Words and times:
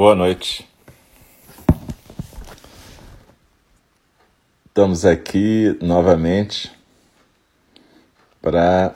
Boa 0.00 0.14
noite. 0.14 0.66
Estamos 4.66 5.04
aqui 5.04 5.76
novamente 5.82 6.72
para 8.40 8.94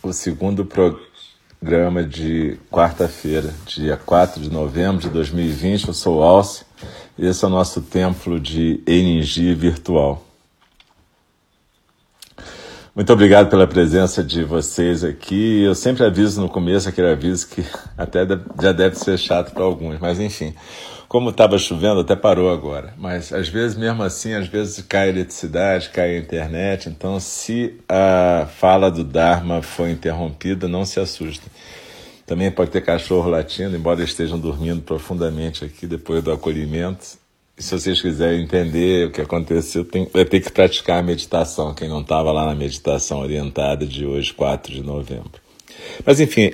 o 0.00 0.12
segundo 0.12 0.64
programa 0.64 2.04
de 2.04 2.60
quarta-feira, 2.70 3.52
dia 3.66 3.96
4 3.96 4.40
de 4.40 4.48
novembro 4.48 5.00
de 5.00 5.08
2020. 5.08 5.88
Eu 5.88 5.94
sou 5.94 6.18
o 6.18 6.22
Alce 6.22 6.64
e 7.18 7.26
esse 7.26 7.44
é 7.44 7.48
o 7.48 7.50
nosso 7.50 7.82
templo 7.82 8.38
de 8.38 8.80
energia 8.86 9.52
virtual. 9.56 10.27
Muito 12.98 13.12
obrigado 13.12 13.48
pela 13.48 13.64
presença 13.64 14.24
de 14.24 14.42
vocês 14.42 15.04
aqui. 15.04 15.62
Eu 15.62 15.72
sempre 15.72 16.04
aviso 16.04 16.40
no 16.40 16.48
começo 16.48 16.88
aquele 16.88 17.06
aviso 17.06 17.46
que 17.46 17.64
até 17.96 18.26
já 18.60 18.72
deve 18.72 18.96
ser 18.96 19.16
chato 19.16 19.52
para 19.52 19.62
alguns, 19.62 20.00
mas 20.00 20.18
enfim. 20.18 20.52
Como 21.06 21.30
estava 21.30 21.56
chovendo, 21.58 22.00
até 22.00 22.16
parou 22.16 22.50
agora. 22.50 22.92
Mas 22.98 23.32
às 23.32 23.48
vezes, 23.48 23.76
mesmo 23.76 24.02
assim, 24.02 24.34
às 24.34 24.48
vezes 24.48 24.84
cai 24.84 25.10
eletricidade, 25.10 25.90
cai 25.90 26.16
a 26.16 26.18
internet. 26.18 26.88
Então, 26.88 27.20
se 27.20 27.78
a 27.88 28.48
fala 28.56 28.90
do 28.90 29.04
Dharma 29.04 29.62
foi 29.62 29.92
interrompida, 29.92 30.66
não 30.66 30.84
se 30.84 30.98
assustem. 30.98 31.48
Também 32.26 32.50
pode 32.50 32.72
ter 32.72 32.80
cachorro 32.80 33.30
latindo, 33.30 33.76
embora 33.76 34.02
estejam 34.02 34.40
dormindo 34.40 34.82
profundamente 34.82 35.64
aqui 35.64 35.86
depois 35.86 36.20
do 36.20 36.32
acolhimento. 36.32 37.16
Se 37.58 37.78
vocês 37.78 38.00
quiserem 38.00 38.42
entender 38.44 39.08
o 39.08 39.10
que 39.10 39.20
aconteceu, 39.20 39.84
tem, 39.84 40.08
vai 40.12 40.24
ter 40.24 40.40
que 40.40 40.50
praticar 40.52 41.00
a 41.00 41.02
meditação, 41.02 41.74
quem 41.74 41.88
não 41.88 42.02
estava 42.02 42.30
lá 42.30 42.46
na 42.46 42.54
meditação 42.54 43.20
orientada 43.20 43.84
de 43.84 44.06
hoje, 44.06 44.32
4 44.32 44.72
de 44.72 44.82
novembro. 44.82 45.40
Mas 46.04 46.20
enfim, 46.20 46.52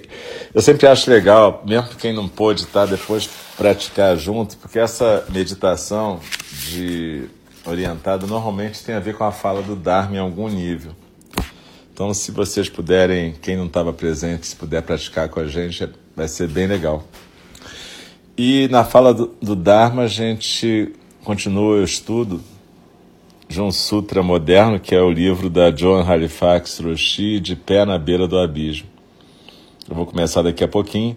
eu 0.55 0.62
sempre 0.62 0.86
acho 0.86 1.11
legal, 1.11 1.62
mesmo 1.66 1.91
quem 1.96 2.12
não 2.12 2.28
pôde 2.28 2.62
estar 2.62 2.86
depois 2.86 3.28
praticar 3.56 4.16
junto, 4.16 4.56
porque 4.56 4.78
essa 4.78 5.24
meditação 5.28 6.20
de 6.69 7.28
orientada 7.66 8.27
normalmente 8.27 8.83
tem 8.83 8.94
a 8.94 9.00
ver 9.00 9.14
com 9.14 9.24
a 9.24 9.33
fala 9.33 9.62
do 9.62 9.77
Dharma 9.77 10.16
em 10.16 10.20
algum 10.20 10.48
nível. 10.48 10.92
Então, 11.92 12.12
se 12.12 12.33
vocês 12.33 12.68
puderem, 12.68 13.34
quem 13.41 13.56
não 13.56 13.66
estava 13.66 13.92
presente, 13.92 14.46
se 14.46 14.56
puder 14.56 14.83
praticar 14.83 15.28
com 15.28 15.39
a 15.39 15.46
gente, 15.46 15.89
vai 16.16 16.27
ser 16.27 16.48
bem 16.48 16.66
legal. 16.66 17.05
E 18.36 18.66
na 18.68 18.82
fala 18.84 19.14
do, 19.14 19.32
do 19.40 19.54
Dharma, 19.54 20.02
a 20.02 20.06
gente 20.08 20.92
continua 21.22 21.77
o 21.77 21.84
estudo 21.84 22.40
de 23.46 23.60
um 23.60 23.70
sutra 23.70 24.24
moderno, 24.24 24.80
que 24.80 24.92
é 24.92 25.00
o 25.00 25.08
livro 25.08 25.48
da 25.48 25.70
John 25.70 26.00
Halifax 26.00 26.80
Roshi, 26.80 27.38
De 27.38 27.55
Pé 27.55 27.84
na 27.84 27.96
Beira 27.96 28.27
do 28.27 28.36
Abismo. 28.36 28.88
Eu 29.88 29.94
vou 29.94 30.05
começar 30.05 30.42
daqui 30.42 30.64
a 30.64 30.68
pouquinho. 30.68 31.16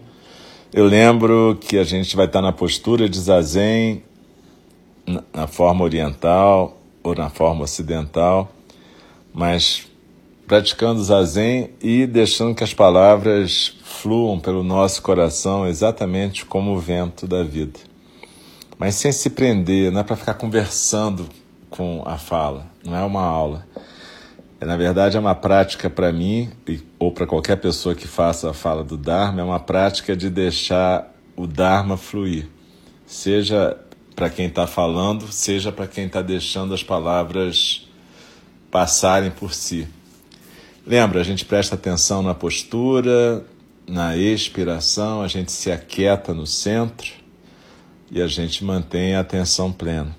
Eu 0.72 0.86
lembro 0.86 1.58
que 1.60 1.76
a 1.76 1.82
gente 1.82 2.14
vai 2.14 2.26
estar 2.26 2.40
na 2.40 2.52
postura 2.52 3.08
de 3.08 3.18
zazen, 3.18 4.00
na 5.34 5.48
forma 5.48 5.82
oriental 5.82 6.78
ou 7.02 7.16
na 7.16 7.30
forma 7.30 7.64
ocidental, 7.64 8.52
mas 9.34 9.88
praticando 10.48 11.04
zazen 11.04 11.70
e 11.80 12.06
deixando 12.06 12.54
que 12.54 12.64
as 12.64 12.72
palavras 12.72 13.76
fluam 13.84 14.40
pelo 14.40 14.64
nosso 14.64 15.02
coração 15.02 15.66
exatamente 15.66 16.46
como 16.46 16.72
o 16.72 16.80
vento 16.80 17.26
da 17.26 17.44
vida. 17.44 17.78
Mas 18.78 18.94
sem 18.94 19.12
se 19.12 19.28
prender, 19.28 19.92
não 19.92 20.00
é 20.00 20.02
para 20.02 20.16
ficar 20.16 20.34
conversando 20.34 21.28
com 21.68 22.02
a 22.06 22.16
fala, 22.16 22.66
não 22.82 22.96
é 22.96 23.04
uma 23.04 23.22
aula. 23.22 23.66
É, 24.58 24.64
na 24.64 24.76
verdade, 24.76 25.18
é 25.18 25.20
uma 25.20 25.34
prática 25.34 25.90
para 25.90 26.10
mim, 26.12 26.50
ou 26.98 27.12
para 27.12 27.26
qualquer 27.26 27.56
pessoa 27.56 27.94
que 27.94 28.08
faça 28.08 28.50
a 28.50 28.54
fala 28.54 28.82
do 28.82 28.96
Dharma, 28.96 29.42
é 29.42 29.44
uma 29.44 29.60
prática 29.60 30.16
de 30.16 30.30
deixar 30.30 31.14
o 31.36 31.46
Dharma 31.46 31.98
fluir. 31.98 32.48
Seja 33.04 33.76
para 34.16 34.30
quem 34.30 34.46
está 34.46 34.66
falando, 34.66 35.30
seja 35.30 35.70
para 35.70 35.86
quem 35.86 36.06
está 36.06 36.22
deixando 36.22 36.72
as 36.72 36.82
palavras 36.82 37.86
passarem 38.70 39.30
por 39.30 39.52
si. 39.52 39.86
Lembra, 40.88 41.20
a 41.20 41.22
gente 41.22 41.44
presta 41.44 41.74
atenção 41.74 42.22
na 42.22 42.32
postura, 42.32 43.44
na 43.86 44.16
expiração, 44.16 45.20
a 45.20 45.28
gente 45.28 45.52
se 45.52 45.70
aquieta 45.70 46.32
no 46.32 46.46
centro 46.46 47.12
e 48.10 48.22
a 48.22 48.26
gente 48.26 48.64
mantém 48.64 49.14
a 49.14 49.20
atenção 49.20 49.70
plena. 49.70 50.16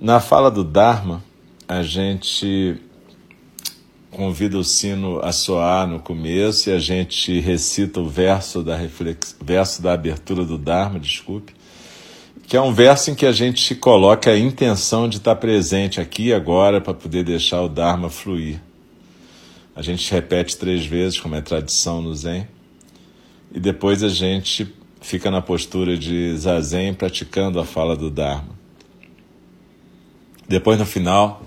Na 0.00 0.18
fala 0.18 0.50
do 0.50 0.64
Dharma, 0.64 1.22
a 1.68 1.82
gente 1.82 2.78
convida 4.10 4.56
o 4.56 4.64
sino 4.64 5.20
a 5.22 5.30
soar 5.30 5.86
no 5.86 6.00
começo 6.00 6.70
e 6.70 6.72
a 6.72 6.78
gente 6.78 7.38
recita 7.38 8.00
o 8.00 8.08
verso 8.08 8.62
da 8.62 8.74
reflex... 8.74 9.36
verso 9.44 9.82
da 9.82 9.92
abertura 9.92 10.42
do 10.42 10.56
Dharma, 10.56 10.98
desculpe, 10.98 11.54
que 12.46 12.56
é 12.56 12.62
um 12.62 12.72
verso 12.72 13.10
em 13.10 13.14
que 13.14 13.26
a 13.26 13.32
gente 13.32 13.74
coloca 13.74 14.30
a 14.30 14.38
intenção 14.38 15.06
de 15.06 15.18
estar 15.18 15.36
presente 15.36 16.00
aqui 16.00 16.28
e 16.28 16.32
agora 16.32 16.80
para 16.80 16.94
poder 16.94 17.24
deixar 17.24 17.60
o 17.60 17.68
Dharma 17.68 18.08
fluir. 18.08 18.69
A 19.74 19.82
gente 19.82 20.10
repete 20.10 20.56
três 20.56 20.84
vezes, 20.84 21.20
como 21.20 21.34
é 21.34 21.40
tradição 21.40 22.02
no 22.02 22.14
Zen, 22.14 22.46
e 23.52 23.60
depois 23.60 24.02
a 24.02 24.08
gente 24.08 24.74
fica 25.00 25.30
na 25.30 25.40
postura 25.40 25.96
de 25.96 26.36
Zazen 26.36 26.94
praticando 26.94 27.58
a 27.58 27.64
fala 27.64 27.96
do 27.96 28.10
Dharma. 28.10 28.58
Depois, 30.46 30.78
no 30.78 30.84
final, 30.84 31.42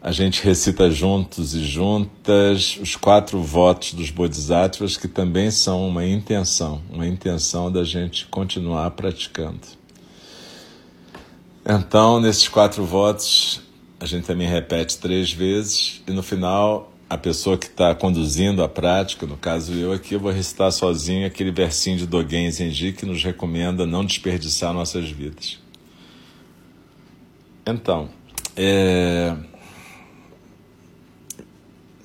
a 0.00 0.12
gente 0.12 0.42
recita 0.42 0.90
juntos 0.90 1.54
e 1.54 1.64
juntas 1.64 2.78
os 2.80 2.94
quatro 2.94 3.42
votos 3.42 3.94
dos 3.94 4.10
Bodhisattvas, 4.10 4.96
que 4.96 5.08
também 5.08 5.50
são 5.50 5.86
uma 5.88 6.06
intenção, 6.06 6.80
uma 6.90 7.06
intenção 7.06 7.70
da 7.70 7.82
gente 7.82 8.26
continuar 8.26 8.90
praticando. 8.92 9.60
Então, 11.66 12.20
nesses 12.20 12.48
quatro 12.48 12.84
votos, 12.84 13.60
a 14.00 14.06
gente 14.06 14.24
também 14.24 14.46
repete 14.46 14.96
três 14.98 15.32
vezes 15.32 16.00
e 16.06 16.12
no 16.12 16.22
final 16.22 16.92
a 17.08 17.16
pessoa 17.16 17.56
que 17.56 17.66
está 17.66 17.94
conduzindo 17.94 18.62
a 18.62 18.68
prática, 18.68 19.26
no 19.26 19.36
caso 19.36 19.72
eu 19.72 19.92
aqui, 19.92 20.14
eu 20.14 20.20
vou 20.20 20.30
recitar 20.30 20.70
sozinho 20.70 21.26
aquele 21.26 21.50
versinho 21.50 21.96
de 21.96 22.06
Dogen 22.06 22.50
Zenji 22.50 22.92
que 22.92 23.06
nos 23.06 23.24
recomenda 23.24 23.86
não 23.86 24.04
desperdiçar 24.04 24.74
nossas 24.74 25.10
vidas. 25.10 25.58
Então, 27.66 28.10
é... 28.54 29.34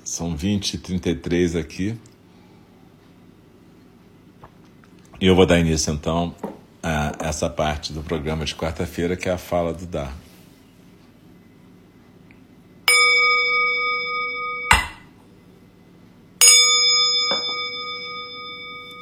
são 0.02 0.34
20 0.34 0.74
e 0.74 0.78
33 0.78 1.56
aqui. 1.56 1.98
E 5.20 5.26
eu 5.26 5.36
vou 5.36 5.44
dar 5.44 5.58
início 5.58 5.92
então 5.92 6.34
a 6.82 7.12
essa 7.20 7.48
parte 7.48 7.92
do 7.92 8.02
programa 8.02 8.44
de 8.44 8.54
quarta-feira, 8.54 9.16
que 9.16 9.28
é 9.28 9.32
a 9.32 9.38
fala 9.38 9.72
do 9.72 9.86
Dharma. 9.86 10.23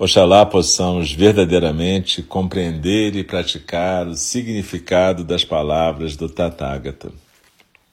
Oxalá 0.00 0.46
possamos 0.46 1.10
verdadeiramente 1.10 2.22
compreender 2.22 3.16
e 3.16 3.24
praticar 3.24 4.06
o 4.06 4.14
significado 4.14 5.24
das 5.24 5.44
palavras 5.44 6.14
do 6.14 6.28
Tathagata. 6.28 7.10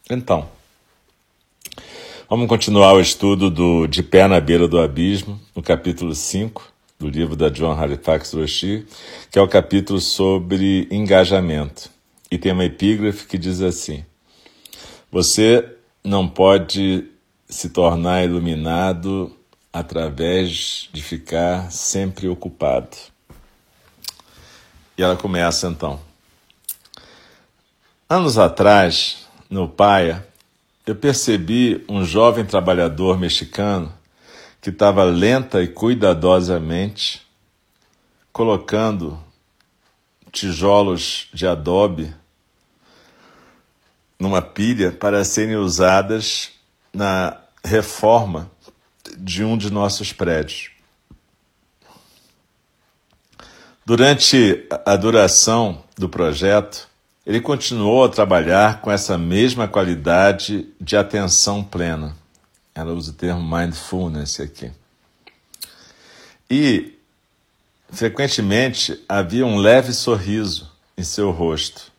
Então, 0.08 0.48
vamos 2.30 2.46
continuar 2.46 2.92
o 2.92 3.00
estudo 3.00 3.50
do 3.50 3.88
De 3.88 4.04
Pé 4.04 4.28
na 4.28 4.38
Beira 4.38 4.68
do 4.68 4.80
Abismo, 4.80 5.40
no 5.52 5.60
capítulo 5.60 6.14
5 6.14 6.72
do 6.96 7.08
livro 7.08 7.34
da 7.34 7.48
John 7.48 7.72
Halifax 7.72 8.34
Roshi, 8.34 8.86
que 9.28 9.36
é 9.36 9.42
o 9.42 9.48
capítulo 9.48 9.98
sobre 9.98 10.86
engajamento. 10.92 11.90
e 12.30 12.38
tem 12.38 12.52
uma 12.52 12.64
epígrafe 12.64 13.26
que 13.26 13.36
diz 13.36 13.60
assim: 13.60 14.04
Você 15.10 15.72
não 16.04 16.28
pode 16.28 17.04
se 17.48 17.68
tornar 17.68 18.24
iluminado 18.24 19.36
através 19.78 20.88
de 20.90 21.02
ficar 21.02 21.70
sempre 21.70 22.26
ocupado. 22.28 22.96
E 24.96 25.02
ela 25.02 25.14
começa 25.14 25.66
então. 25.66 26.00
Anos 28.08 28.38
atrás, 28.38 29.26
no 29.50 29.68
Paia, 29.68 30.26
eu 30.86 30.96
percebi 30.96 31.84
um 31.90 32.02
jovem 32.06 32.42
trabalhador 32.42 33.18
mexicano 33.18 33.92
que 34.62 34.70
estava 34.70 35.04
lenta 35.04 35.62
e 35.62 35.68
cuidadosamente 35.68 37.26
colocando 38.32 39.22
tijolos 40.32 41.28
de 41.34 41.46
adobe 41.46 42.14
numa 44.18 44.40
pilha 44.40 44.90
para 44.90 45.22
serem 45.22 45.56
usadas 45.56 46.52
na 46.94 47.38
reforma 47.62 48.50
de 49.16 49.44
um 49.44 49.56
de 49.56 49.70
nossos 49.70 50.12
prédios. 50.12 50.70
Durante 53.84 54.66
a 54.84 54.96
duração 54.96 55.84
do 55.96 56.08
projeto, 56.08 56.88
ele 57.24 57.40
continuou 57.40 58.04
a 58.04 58.08
trabalhar 58.08 58.80
com 58.80 58.90
essa 58.90 59.16
mesma 59.16 59.66
qualidade 59.66 60.68
de 60.80 60.96
atenção 60.96 61.62
plena. 61.62 62.16
Ela 62.74 62.92
usa 62.92 63.10
o 63.10 63.14
termo 63.14 63.42
mindfulness 63.42 64.40
aqui. 64.40 64.70
E, 66.50 66.94
frequentemente, 67.90 69.02
havia 69.08 69.46
um 69.46 69.56
leve 69.56 69.92
sorriso 69.92 70.70
em 70.96 71.02
seu 71.02 71.30
rosto, 71.30 71.92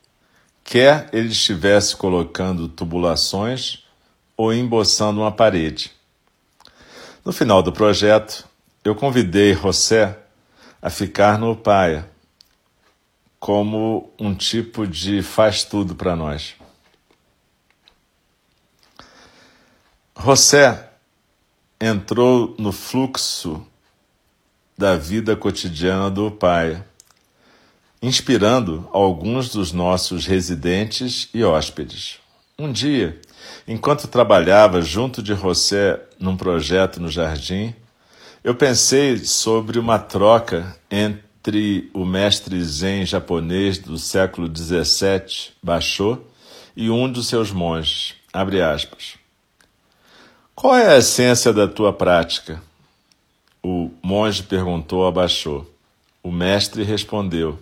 quer 0.63 1.09
ele 1.11 1.29
estivesse 1.29 1.95
colocando 1.95 2.67
tubulações 2.67 3.83
ou 4.35 4.53
emboçando 4.53 5.21
uma 5.21 5.31
parede. 5.31 5.96
No 7.27 7.33
final 7.33 7.61
do 7.61 7.73
projeto, 7.73 8.47
eu 8.85 8.95
convidei 8.95 9.53
José 9.53 10.17
a 10.81 10.89
ficar 10.89 11.37
no 11.37 11.57
Paia 11.57 12.09
como 13.37 14.13
um 14.17 14.33
tipo 14.33 14.87
de 14.87 15.21
faz 15.21 15.65
tudo 15.65 15.93
para 15.93 16.15
nós. 16.15 16.55
José 20.17 20.89
entrou 21.81 22.55
no 22.57 22.71
fluxo 22.71 23.61
da 24.77 24.95
vida 24.95 25.35
cotidiana 25.35 26.09
do 26.09 26.31
Paia, 26.31 26.87
inspirando 28.01 28.87
alguns 28.93 29.49
dos 29.49 29.73
nossos 29.73 30.25
residentes 30.25 31.27
e 31.33 31.43
hóspedes. 31.43 32.19
Um 32.57 32.71
dia, 32.71 33.19
enquanto 33.67 34.07
trabalhava 34.07 34.81
junto 34.81 35.21
de 35.21 35.35
José 35.35 36.06
num 36.19 36.37
projeto 36.37 36.99
no 36.99 37.09
jardim, 37.09 37.73
eu 38.43 38.55
pensei 38.55 39.17
sobre 39.17 39.79
uma 39.79 39.99
troca 39.99 40.75
entre 40.89 41.89
o 41.93 42.05
mestre 42.05 42.63
zen 42.63 43.05
japonês 43.05 43.77
do 43.77 43.97
século 43.97 44.47
XVII, 44.47 45.51
Basho, 45.61 46.21
e 46.75 46.89
um 46.89 47.11
dos 47.11 47.27
seus 47.27 47.51
monges. 47.51 48.15
Abre 48.31 48.61
aspas. 48.61 49.15
Qual 50.55 50.75
é 50.75 50.93
a 50.93 50.97
essência 50.97 51.51
da 51.51 51.67
tua 51.67 51.91
prática? 51.91 52.61
O 53.61 53.91
monge 54.01 54.43
perguntou 54.43 55.05
a 55.05 55.11
Basho. 55.11 55.65
O 56.23 56.31
mestre 56.31 56.83
respondeu: 56.83 57.59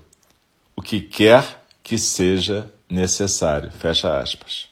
O 0.76 0.82
que 0.82 1.02
quer 1.02 1.64
que 1.82 1.98
seja 1.98 2.72
necessário. 2.90 3.72
Fecha 3.72 4.20
aspas. 4.20 4.68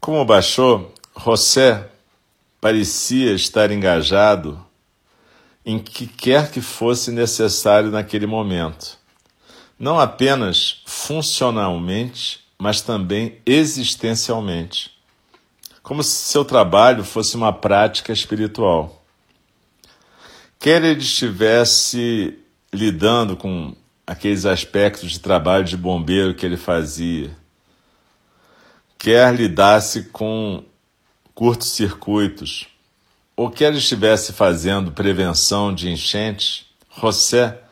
Como 0.00 0.24
baixou, 0.24 0.94
José 1.16 1.88
parecia 2.60 3.32
estar 3.32 3.70
engajado 3.70 4.64
em 5.64 5.78
que 5.78 6.06
quer 6.06 6.50
que 6.50 6.60
fosse 6.60 7.10
necessário 7.10 7.90
naquele 7.90 8.26
momento, 8.26 8.98
não 9.78 9.98
apenas 9.98 10.82
funcionalmente, 10.84 12.40
mas 12.58 12.82
também 12.82 13.38
existencialmente, 13.46 14.92
como 15.82 16.02
se 16.02 16.10
seu 16.10 16.44
trabalho 16.44 17.02
fosse 17.04 17.36
uma 17.36 17.52
prática 17.52 18.12
espiritual. 18.12 19.02
Quer 20.58 20.84
ele 20.84 21.00
estivesse 21.00 22.38
lidando 22.72 23.36
com 23.36 23.74
aqueles 24.06 24.44
aspectos 24.44 25.12
de 25.12 25.20
trabalho 25.20 25.64
de 25.64 25.76
bombeiro 25.76 26.34
que 26.34 26.44
ele 26.44 26.58
fazia, 26.58 27.34
quer 28.98 29.34
lidasse 29.34 30.04
com 30.04 30.62
curtos-circuitos, 31.40 32.68
ou 33.34 33.50
quer 33.50 33.72
estivesse 33.72 34.30
fazendo 34.30 34.92
prevenção 34.92 35.74
de 35.74 35.88
enchentes, 35.88 36.66
José 37.00 37.62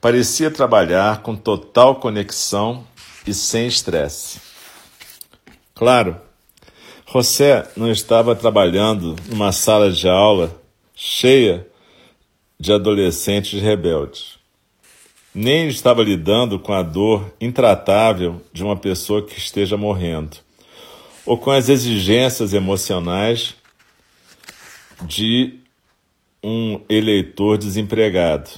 parecia 0.00 0.52
trabalhar 0.52 1.20
com 1.20 1.34
total 1.34 1.96
conexão 1.96 2.86
e 3.26 3.34
sem 3.34 3.66
estresse. 3.66 4.40
Claro, 5.74 6.16
José 7.12 7.68
não 7.76 7.90
estava 7.90 8.36
trabalhando 8.36 9.16
numa 9.26 9.50
sala 9.50 9.90
de 9.90 10.08
aula 10.08 10.56
cheia 10.94 11.66
de 12.56 12.72
adolescentes 12.72 13.60
rebeldes. 13.60 14.38
Nem 15.34 15.66
estava 15.66 16.04
lidando 16.04 16.56
com 16.56 16.72
a 16.72 16.84
dor 16.84 17.34
intratável 17.40 18.40
de 18.52 18.62
uma 18.62 18.76
pessoa 18.76 19.26
que 19.26 19.36
esteja 19.36 19.76
morrendo 19.76 20.36
ou 21.28 21.36
com 21.36 21.50
as 21.50 21.68
exigências 21.68 22.54
emocionais 22.54 23.54
de 25.02 25.58
um 26.42 26.80
eleitor 26.88 27.58
desempregado. 27.58 28.48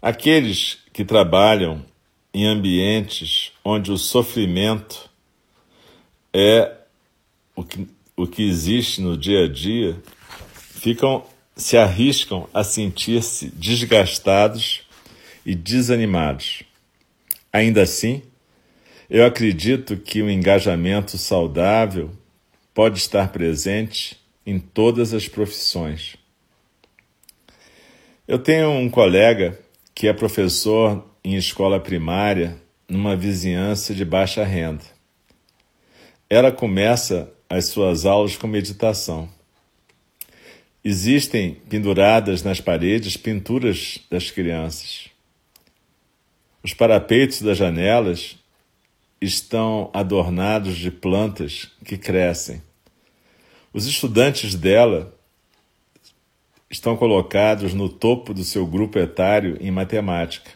Aqueles 0.00 0.78
que 0.94 1.04
trabalham 1.04 1.84
em 2.32 2.46
ambientes 2.46 3.52
onde 3.62 3.92
o 3.92 3.98
sofrimento 3.98 5.10
é 6.32 6.72
o 7.54 7.62
que, 7.62 7.86
o 8.16 8.26
que 8.26 8.48
existe 8.48 9.02
no 9.02 9.18
dia 9.18 9.44
a 9.44 9.48
dia, 9.48 10.00
ficam 10.54 11.26
se 11.54 11.76
arriscam 11.76 12.48
a 12.54 12.64
sentir-se 12.64 13.50
desgastados 13.50 14.80
e 15.44 15.54
desanimados. 15.54 16.62
Ainda 17.52 17.82
assim, 17.82 18.22
eu 19.08 19.24
acredito 19.24 19.96
que 19.96 20.22
o 20.22 20.30
engajamento 20.30 21.16
saudável 21.16 22.10
pode 22.74 22.98
estar 22.98 23.28
presente 23.28 24.18
em 24.44 24.58
todas 24.58 25.14
as 25.14 25.28
profissões. 25.28 26.16
Eu 28.26 28.38
tenho 28.38 28.70
um 28.70 28.90
colega 28.90 29.58
que 29.94 30.08
é 30.08 30.12
professor 30.12 31.04
em 31.24 31.36
escola 31.36 31.78
primária 31.78 32.60
numa 32.88 33.16
vizinhança 33.16 33.94
de 33.94 34.04
baixa 34.04 34.44
renda. 34.44 34.84
Ela 36.28 36.50
começa 36.50 37.32
as 37.48 37.66
suas 37.66 38.04
aulas 38.04 38.36
com 38.36 38.46
meditação. 38.46 39.28
Existem 40.84 41.54
penduradas 41.68 42.42
nas 42.42 42.60
paredes 42.60 43.16
pinturas 43.16 44.00
das 44.10 44.30
crianças. 44.30 45.08
Os 46.62 46.74
parapeitos 46.74 47.42
das 47.42 47.56
janelas 47.56 48.36
estão 49.20 49.90
adornados 49.92 50.76
de 50.76 50.90
plantas 50.90 51.70
que 51.84 51.96
crescem. 51.96 52.62
Os 53.72 53.86
estudantes 53.86 54.54
dela 54.54 55.14
estão 56.70 56.96
colocados 56.96 57.72
no 57.74 57.88
topo 57.88 58.34
do 58.34 58.44
seu 58.44 58.66
grupo 58.66 58.98
etário 58.98 59.56
em 59.60 59.70
matemática. 59.70 60.50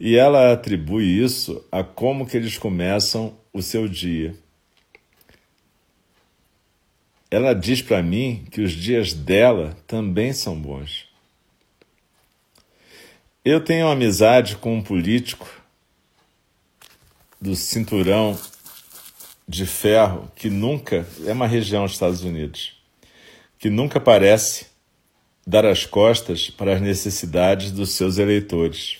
E 0.00 0.16
ela 0.16 0.52
atribui 0.52 1.04
isso 1.04 1.64
a 1.70 1.82
como 1.82 2.26
que 2.26 2.36
eles 2.36 2.56
começam 2.56 3.36
o 3.52 3.62
seu 3.62 3.88
dia. 3.88 4.34
Ela 7.30 7.52
diz 7.52 7.82
para 7.82 8.02
mim 8.02 8.46
que 8.50 8.60
os 8.60 8.72
dias 8.72 9.12
dela 9.12 9.76
também 9.86 10.32
são 10.32 10.58
bons. 10.58 11.06
Eu 13.44 13.60
tenho 13.60 13.88
amizade 13.88 14.56
com 14.56 14.76
um 14.76 14.82
político 14.82 15.57
do 17.40 17.54
cinturão 17.54 18.38
de 19.48 19.64
ferro 19.64 20.30
que 20.34 20.50
nunca 20.50 21.06
é 21.24 21.32
uma 21.32 21.46
região 21.46 21.84
dos 21.84 21.92
Estados 21.92 22.22
Unidos 22.22 22.78
que 23.58 23.68
nunca 23.68 23.98
parece 23.98 24.66
dar 25.46 25.66
as 25.66 25.84
costas 25.84 26.48
para 26.48 26.74
as 26.74 26.80
necessidades 26.80 27.72
dos 27.72 27.90
seus 27.90 28.18
eleitores. 28.18 28.98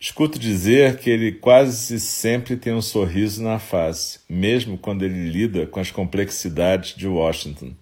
Escuto 0.00 0.38
dizer 0.38 0.98
que 0.98 1.10
ele 1.10 1.32
quase 1.32 1.98
sempre 2.00 2.56
tem 2.56 2.72
um 2.72 2.82
sorriso 2.82 3.42
na 3.42 3.58
face, 3.58 4.20
mesmo 4.28 4.78
quando 4.78 5.04
ele 5.04 5.28
lida 5.28 5.66
com 5.66 5.80
as 5.80 5.90
complexidades 5.90 6.94
de 6.96 7.06
Washington. 7.06 7.74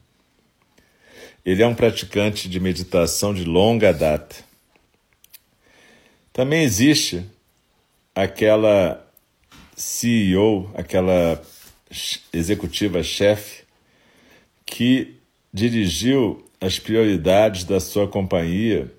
Ele 1.45 1.63
é 1.63 1.67
um 1.67 1.75
praticante 1.75 2.49
de 2.49 2.59
meditação 2.59 3.35
de 3.35 3.45
longa 3.45 3.93
data. 3.93 4.37
Também 6.33 6.63
existe 6.63 7.25
aquela 8.15 9.05
CEO, 9.77 10.71
aquela 10.75 11.43
executiva 12.33 13.03
chefe 13.03 13.65
que 14.65 15.17
dirigiu 15.53 16.45
as 16.61 16.79
prioridades 16.79 17.65
da 17.65 17.81
sua 17.81 18.09
companhia 18.09 18.91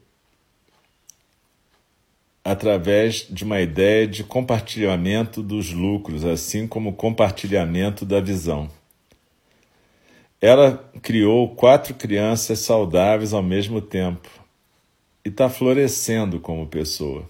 através 2.44 3.26
de 3.28 3.44
uma 3.44 3.60
ideia 3.60 4.08
de 4.08 4.24
compartilhamento 4.24 5.42
dos 5.42 5.72
lucros, 5.72 6.24
assim 6.24 6.68
como 6.68 6.94
compartilhamento 6.94 8.06
da 8.06 8.20
visão. 8.20 8.70
Ela 10.40 10.78
criou 11.02 11.56
quatro 11.56 11.96
crianças 11.96 12.60
saudáveis 12.60 13.34
ao 13.34 13.42
mesmo 13.42 13.82
tempo 13.82 14.30
e 15.26 15.30
está 15.30 15.50
florescendo 15.50 16.40
como 16.40 16.68
pessoa. 16.68 17.28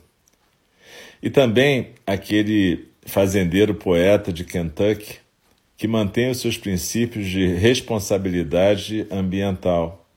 E 1.26 1.30
também 1.32 1.96
aquele 2.06 2.88
fazendeiro 3.04 3.74
poeta 3.74 4.32
de 4.32 4.44
Kentucky 4.44 5.18
que 5.76 5.88
mantém 5.88 6.30
os 6.30 6.40
seus 6.40 6.56
princípios 6.56 7.28
de 7.28 7.48
responsabilidade 7.48 9.08
ambiental. 9.10 10.08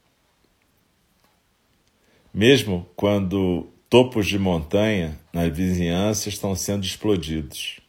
Mesmo 2.32 2.86
quando 2.94 3.66
topos 3.88 4.26
de 4.26 4.38
montanha 4.38 5.18
na 5.32 5.48
vizinhança 5.48 6.28
estão 6.28 6.54
sendo 6.54 6.84
explodidos. 6.84 7.80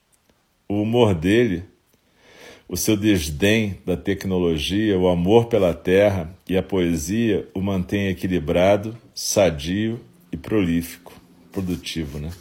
O 0.66 0.82
humor 0.82 1.14
dele, 1.14 1.66
o 2.70 2.78
seu 2.78 2.96
desdém 2.96 3.82
da 3.86 3.98
tecnologia, 3.98 4.98
o 4.98 5.10
amor 5.10 5.48
pela 5.48 5.74
terra 5.74 6.34
e 6.48 6.56
a 6.56 6.64
poesia 6.64 7.46
o 7.54 7.60
mantém 7.60 8.08
equilibrado, 8.08 8.98
sadio 9.14 10.00
e 10.32 10.38
prolífico, 10.38 11.14
produtivo, 11.52 12.18
né? 12.18 12.32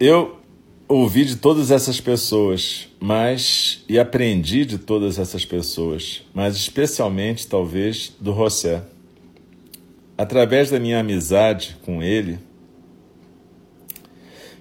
Eu 0.00 0.40
ouvi 0.88 1.24
de 1.24 1.36
todas 1.36 1.70
essas 1.70 2.00
pessoas, 2.00 2.88
mas 2.98 3.84
e 3.88 3.96
aprendi 3.96 4.64
de 4.64 4.76
todas 4.76 5.20
essas 5.20 5.44
pessoas, 5.44 6.22
mas 6.34 6.56
especialmente 6.56 7.46
talvez 7.46 8.12
do 8.18 8.34
José. 8.34 8.82
Através 10.18 10.70
da 10.70 10.80
minha 10.80 10.98
amizade 10.98 11.76
com 11.84 12.02
ele, 12.02 12.40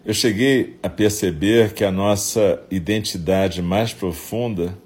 eu 0.06 0.14
cheguei 0.14 0.78
a 0.84 0.90
perceber 0.90 1.74
que 1.74 1.84
a 1.84 1.92
nossa 1.92 2.62
identidade 2.70 3.60
mais 3.62 3.92
profunda 3.92 4.78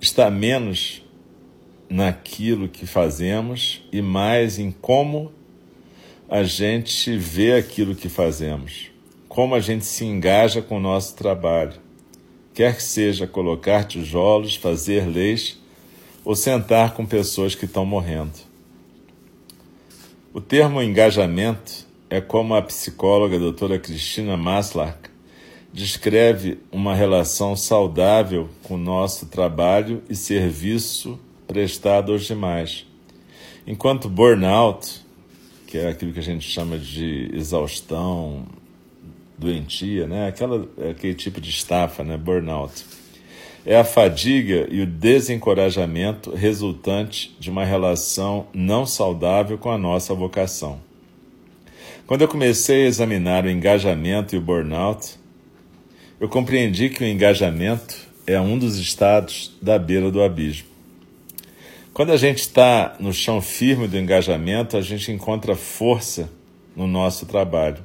está 0.00 0.30
menos 0.30 1.02
naquilo 1.88 2.66
que 2.66 2.86
fazemos 2.86 3.82
e 3.92 4.00
mais 4.00 4.58
em 4.58 4.70
como 4.70 5.32
a 6.28 6.42
gente 6.44 7.16
vê 7.18 7.52
aquilo 7.52 7.94
que 7.94 8.08
fazemos, 8.08 8.93
como 9.34 9.56
a 9.56 9.60
gente 9.60 9.84
se 9.84 10.04
engaja 10.04 10.62
com 10.62 10.76
o 10.76 10.80
nosso 10.80 11.16
trabalho, 11.16 11.72
quer 12.54 12.76
que 12.76 12.82
seja 12.84 13.26
colocar 13.26 13.82
tijolos, 13.82 14.54
fazer 14.54 15.08
leis 15.08 15.60
ou 16.24 16.36
sentar 16.36 16.94
com 16.94 17.04
pessoas 17.04 17.52
que 17.52 17.64
estão 17.64 17.84
morrendo. 17.84 18.30
O 20.32 20.40
termo 20.40 20.80
engajamento 20.80 21.84
é 22.08 22.20
como 22.20 22.54
a 22.54 22.62
psicóloga 22.62 23.36
doutora 23.36 23.76
Cristina 23.76 24.36
Maslach 24.36 25.10
descreve 25.72 26.60
uma 26.70 26.94
relação 26.94 27.56
saudável 27.56 28.48
com 28.62 28.74
o 28.76 28.78
nosso 28.78 29.26
trabalho 29.26 30.00
e 30.08 30.14
serviço 30.14 31.18
prestado 31.44 32.12
aos 32.12 32.24
demais. 32.24 32.86
Enquanto 33.66 34.08
burnout, 34.08 35.04
que 35.66 35.76
é 35.76 35.88
aquilo 35.88 36.12
que 36.12 36.20
a 36.20 36.22
gente 36.22 36.48
chama 36.48 36.78
de 36.78 37.32
exaustão 37.34 38.46
doentia, 39.38 40.06
né? 40.06 40.28
Aquela, 40.28 40.68
aquele 40.90 41.14
tipo 41.14 41.40
de 41.40 41.50
estafa, 41.50 42.02
né? 42.04 42.16
burnout 42.16 42.84
é 43.66 43.76
a 43.76 43.84
fadiga 43.84 44.68
e 44.70 44.82
o 44.82 44.86
desencorajamento 44.86 46.34
resultante 46.34 47.34
de 47.40 47.50
uma 47.50 47.64
relação 47.64 48.46
não 48.52 48.84
saudável 48.84 49.56
com 49.56 49.70
a 49.70 49.78
nossa 49.78 50.14
vocação. 50.14 50.80
Quando 52.06 52.20
eu 52.20 52.28
comecei 52.28 52.84
a 52.84 52.86
examinar 52.86 53.46
o 53.46 53.50
engajamento 53.50 54.34
e 54.34 54.38
o 54.38 54.42
burnout, 54.42 55.18
eu 56.20 56.28
compreendi 56.28 56.90
que 56.90 57.02
o 57.02 57.06
engajamento 57.06 57.96
é 58.26 58.38
um 58.38 58.58
dos 58.58 58.76
estados 58.76 59.56
da 59.62 59.78
beira 59.78 60.10
do 60.10 60.22
abismo. 60.22 60.68
Quando 61.94 62.12
a 62.12 62.16
gente 62.16 62.40
está 62.40 62.96
no 63.00 63.12
chão 63.12 63.40
firme 63.40 63.88
do 63.88 63.96
engajamento, 63.96 64.76
a 64.76 64.82
gente 64.82 65.10
encontra 65.10 65.54
força 65.54 66.28
no 66.76 66.86
nosso 66.86 67.24
trabalho. 67.24 67.78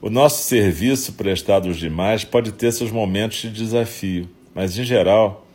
O 0.00 0.10
nosso 0.10 0.44
serviço 0.44 1.14
prestado 1.14 1.68
aos 1.68 1.76
demais 1.76 2.24
pode 2.24 2.52
ter 2.52 2.72
seus 2.72 2.90
momentos 2.90 3.38
de 3.38 3.50
desafio 3.50 4.28
mas 4.58 4.76
em 4.76 4.82
geral, 4.82 5.46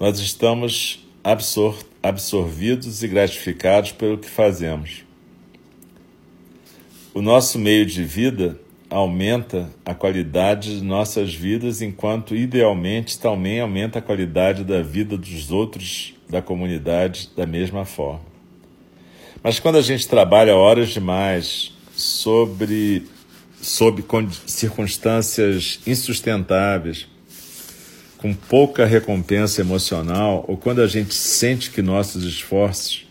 nós 0.00 0.18
estamos 0.18 1.06
absor 1.22 1.78
absorvidos 2.02 3.04
e 3.04 3.06
gratificados 3.06 3.92
pelo 3.92 4.18
que 4.18 4.28
fazemos. 4.28 5.04
O 7.14 7.22
nosso 7.22 7.56
meio 7.56 7.86
de 7.86 8.02
vida 8.02 8.58
aumenta 8.90 9.70
a 9.84 9.94
qualidade 9.94 10.80
de 10.80 10.84
nossas 10.84 11.32
vidas, 11.32 11.80
enquanto 11.80 12.34
idealmente 12.34 13.16
também 13.16 13.60
aumenta 13.60 14.00
a 14.00 14.02
qualidade 14.02 14.64
da 14.64 14.82
vida 14.82 15.16
dos 15.16 15.52
outros 15.52 16.14
da 16.28 16.42
comunidade 16.42 17.30
da 17.36 17.46
mesma 17.46 17.84
forma. 17.84 18.26
Mas 19.40 19.60
quando 19.60 19.76
a 19.76 19.82
gente 19.82 20.08
trabalha 20.08 20.56
horas 20.56 20.88
demais 20.88 21.72
sobre 21.94 23.06
sob 23.60 24.04
circunstâncias 24.46 25.80
insustentáveis, 25.86 27.06
com 28.16 28.34
pouca 28.34 28.84
recompensa 28.84 29.60
emocional 29.60 30.44
ou 30.48 30.56
quando 30.56 30.82
a 30.82 30.86
gente 30.86 31.14
sente 31.14 31.70
que 31.70 31.80
nossos 31.80 32.24
esforços 32.24 33.06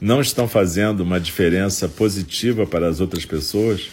não 0.00 0.20
estão 0.20 0.48
fazendo 0.48 1.00
uma 1.00 1.20
diferença 1.20 1.88
positiva 1.88 2.66
para 2.66 2.88
as 2.88 3.00
outras 3.00 3.24
pessoas, 3.24 3.90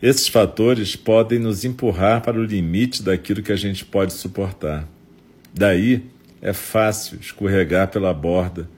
esses 0.00 0.28
fatores 0.28 0.94
podem 0.94 1.38
nos 1.38 1.64
empurrar 1.64 2.22
para 2.22 2.38
o 2.38 2.44
limite 2.44 3.02
daquilo 3.02 3.42
que 3.42 3.50
a 3.50 3.56
gente 3.56 3.84
pode 3.84 4.12
suportar. 4.12 4.86
Daí 5.52 6.04
é 6.40 6.52
fácil 6.52 7.18
escorregar 7.20 7.88
pela 7.88 8.14
borda 8.14 8.68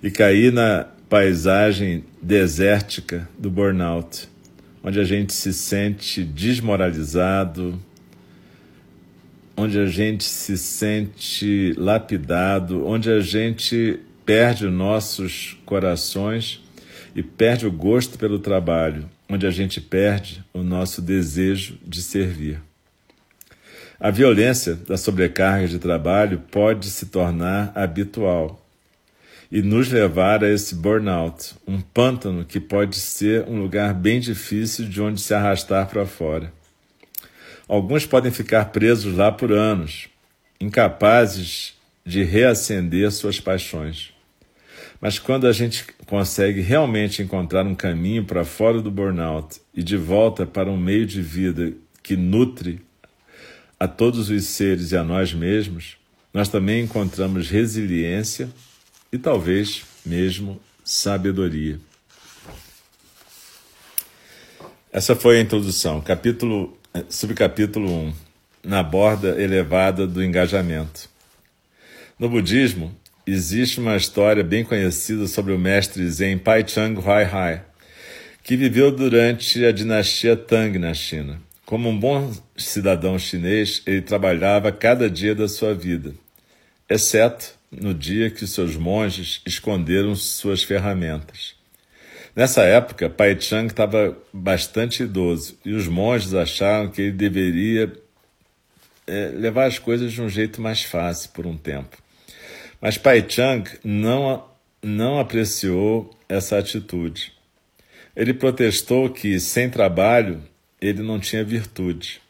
e 0.00 0.10
cair 0.10 0.52
na 0.52 0.86
paisagem 1.08 2.04
desértica 2.22 3.28
do 3.36 3.50
burnout, 3.50 4.28
onde 4.82 4.98
a 4.98 5.04
gente 5.04 5.32
se 5.32 5.52
sente 5.52 6.24
desmoralizado, 6.24 7.80
onde 9.56 9.78
a 9.78 9.86
gente 9.86 10.24
se 10.24 10.56
sente 10.56 11.74
lapidado, 11.76 12.86
onde 12.86 13.10
a 13.10 13.20
gente 13.20 14.00
perde 14.24 14.66
nossos 14.66 15.58
corações 15.66 16.62
e 17.14 17.22
perde 17.22 17.66
o 17.66 17.72
gosto 17.72 18.18
pelo 18.18 18.38
trabalho, 18.38 19.08
onde 19.28 19.46
a 19.46 19.50
gente 19.50 19.80
perde 19.80 20.42
o 20.54 20.62
nosso 20.62 21.02
desejo 21.02 21.78
de 21.86 22.00
servir. 22.00 22.60
A 23.98 24.10
violência 24.10 24.76
da 24.76 24.96
sobrecarga 24.96 25.68
de 25.68 25.78
trabalho 25.78 26.42
pode 26.50 26.86
se 26.86 27.06
tornar 27.06 27.70
habitual 27.74 28.59
e 29.50 29.62
nos 29.62 29.90
levar 29.90 30.44
a 30.44 30.48
esse 30.48 30.74
burnout, 30.76 31.54
um 31.66 31.80
pântano 31.80 32.44
que 32.44 32.60
pode 32.60 32.96
ser 32.96 33.44
um 33.48 33.60
lugar 33.60 33.92
bem 33.92 34.20
difícil 34.20 34.88
de 34.88 35.02
onde 35.02 35.20
se 35.20 35.34
arrastar 35.34 35.88
para 35.88 36.06
fora. 36.06 36.52
Alguns 37.66 38.06
podem 38.06 38.30
ficar 38.30 38.66
presos 38.66 39.16
lá 39.16 39.32
por 39.32 39.52
anos, 39.52 40.08
incapazes 40.60 41.74
de 42.04 42.22
reacender 42.22 43.10
suas 43.10 43.40
paixões. 43.40 44.12
Mas 45.00 45.18
quando 45.18 45.46
a 45.46 45.52
gente 45.52 45.86
consegue 46.06 46.60
realmente 46.60 47.22
encontrar 47.22 47.66
um 47.66 47.74
caminho 47.74 48.24
para 48.24 48.44
fora 48.44 48.80
do 48.80 48.90
burnout 48.90 49.60
e 49.74 49.82
de 49.82 49.96
volta 49.96 50.46
para 50.46 50.70
um 50.70 50.76
meio 50.76 51.06
de 51.06 51.22
vida 51.22 51.72
que 52.02 52.16
nutre 52.16 52.80
a 53.78 53.88
todos 53.88 54.28
os 54.28 54.44
seres 54.44 54.92
e 54.92 54.96
a 54.96 55.02
nós 55.02 55.32
mesmos, 55.32 55.96
nós 56.34 56.48
também 56.48 56.84
encontramos 56.84 57.48
resiliência 57.48 58.48
e 59.12 59.18
talvez 59.18 59.82
mesmo 60.04 60.60
sabedoria. 60.84 61.78
Essa 64.92 65.14
foi 65.14 65.38
a 65.38 65.40
introdução. 65.40 66.00
Capítulo 66.00 66.76
subcapítulo 67.08 67.88
1 67.88 68.14
Na 68.64 68.82
borda 68.82 69.40
elevada 69.40 70.06
do 70.06 70.22
engajamento. 70.22 71.08
No 72.18 72.28
budismo, 72.28 72.94
existe 73.26 73.80
uma 73.80 73.96
história 73.96 74.44
bem 74.44 74.64
conhecida 74.64 75.26
sobre 75.26 75.52
o 75.52 75.58
mestre 75.58 76.08
Zen 76.10 76.38
Paichang 76.38 77.00
Huaihai, 77.00 77.62
que 78.42 78.56
viveu 78.56 78.90
durante 78.90 79.64
a 79.64 79.72
dinastia 79.72 80.36
Tang 80.36 80.78
na 80.78 80.92
China. 80.92 81.40
Como 81.64 81.88
um 81.88 81.98
bom 81.98 82.32
cidadão 82.56 83.18
chinês, 83.18 83.82
ele 83.86 84.02
trabalhava 84.02 84.72
cada 84.72 85.08
dia 85.08 85.34
da 85.34 85.48
sua 85.48 85.72
vida, 85.72 86.12
exceto 86.88 87.59
no 87.70 87.94
dia 87.94 88.30
que 88.30 88.46
seus 88.46 88.76
monges 88.76 89.40
esconderam 89.46 90.14
suas 90.14 90.62
ferramentas. 90.62 91.54
Nessa 92.34 92.62
época, 92.62 93.10
Pai 93.10 93.38
Chang 93.40 93.66
estava 93.66 94.16
bastante 94.32 95.02
idoso 95.02 95.58
e 95.64 95.72
os 95.72 95.88
monges 95.88 96.34
acharam 96.34 96.88
que 96.88 97.02
ele 97.02 97.12
deveria 97.12 97.92
é, 99.06 99.28
levar 99.34 99.66
as 99.66 99.78
coisas 99.78 100.12
de 100.12 100.22
um 100.22 100.28
jeito 100.28 100.60
mais 100.60 100.82
fácil 100.82 101.30
por 101.30 101.46
um 101.46 101.56
tempo. 101.56 101.96
Mas 102.80 102.96
Pai 102.96 103.24
Chang 103.28 103.68
não, 103.84 104.44
não 104.82 105.18
apreciou 105.18 106.16
essa 106.28 106.58
atitude. 106.58 107.32
Ele 108.14 108.32
protestou 108.32 109.10
que, 109.10 109.38
sem 109.40 109.68
trabalho, 109.68 110.42
ele 110.80 111.02
não 111.02 111.18
tinha 111.18 111.44
virtude. 111.44 112.20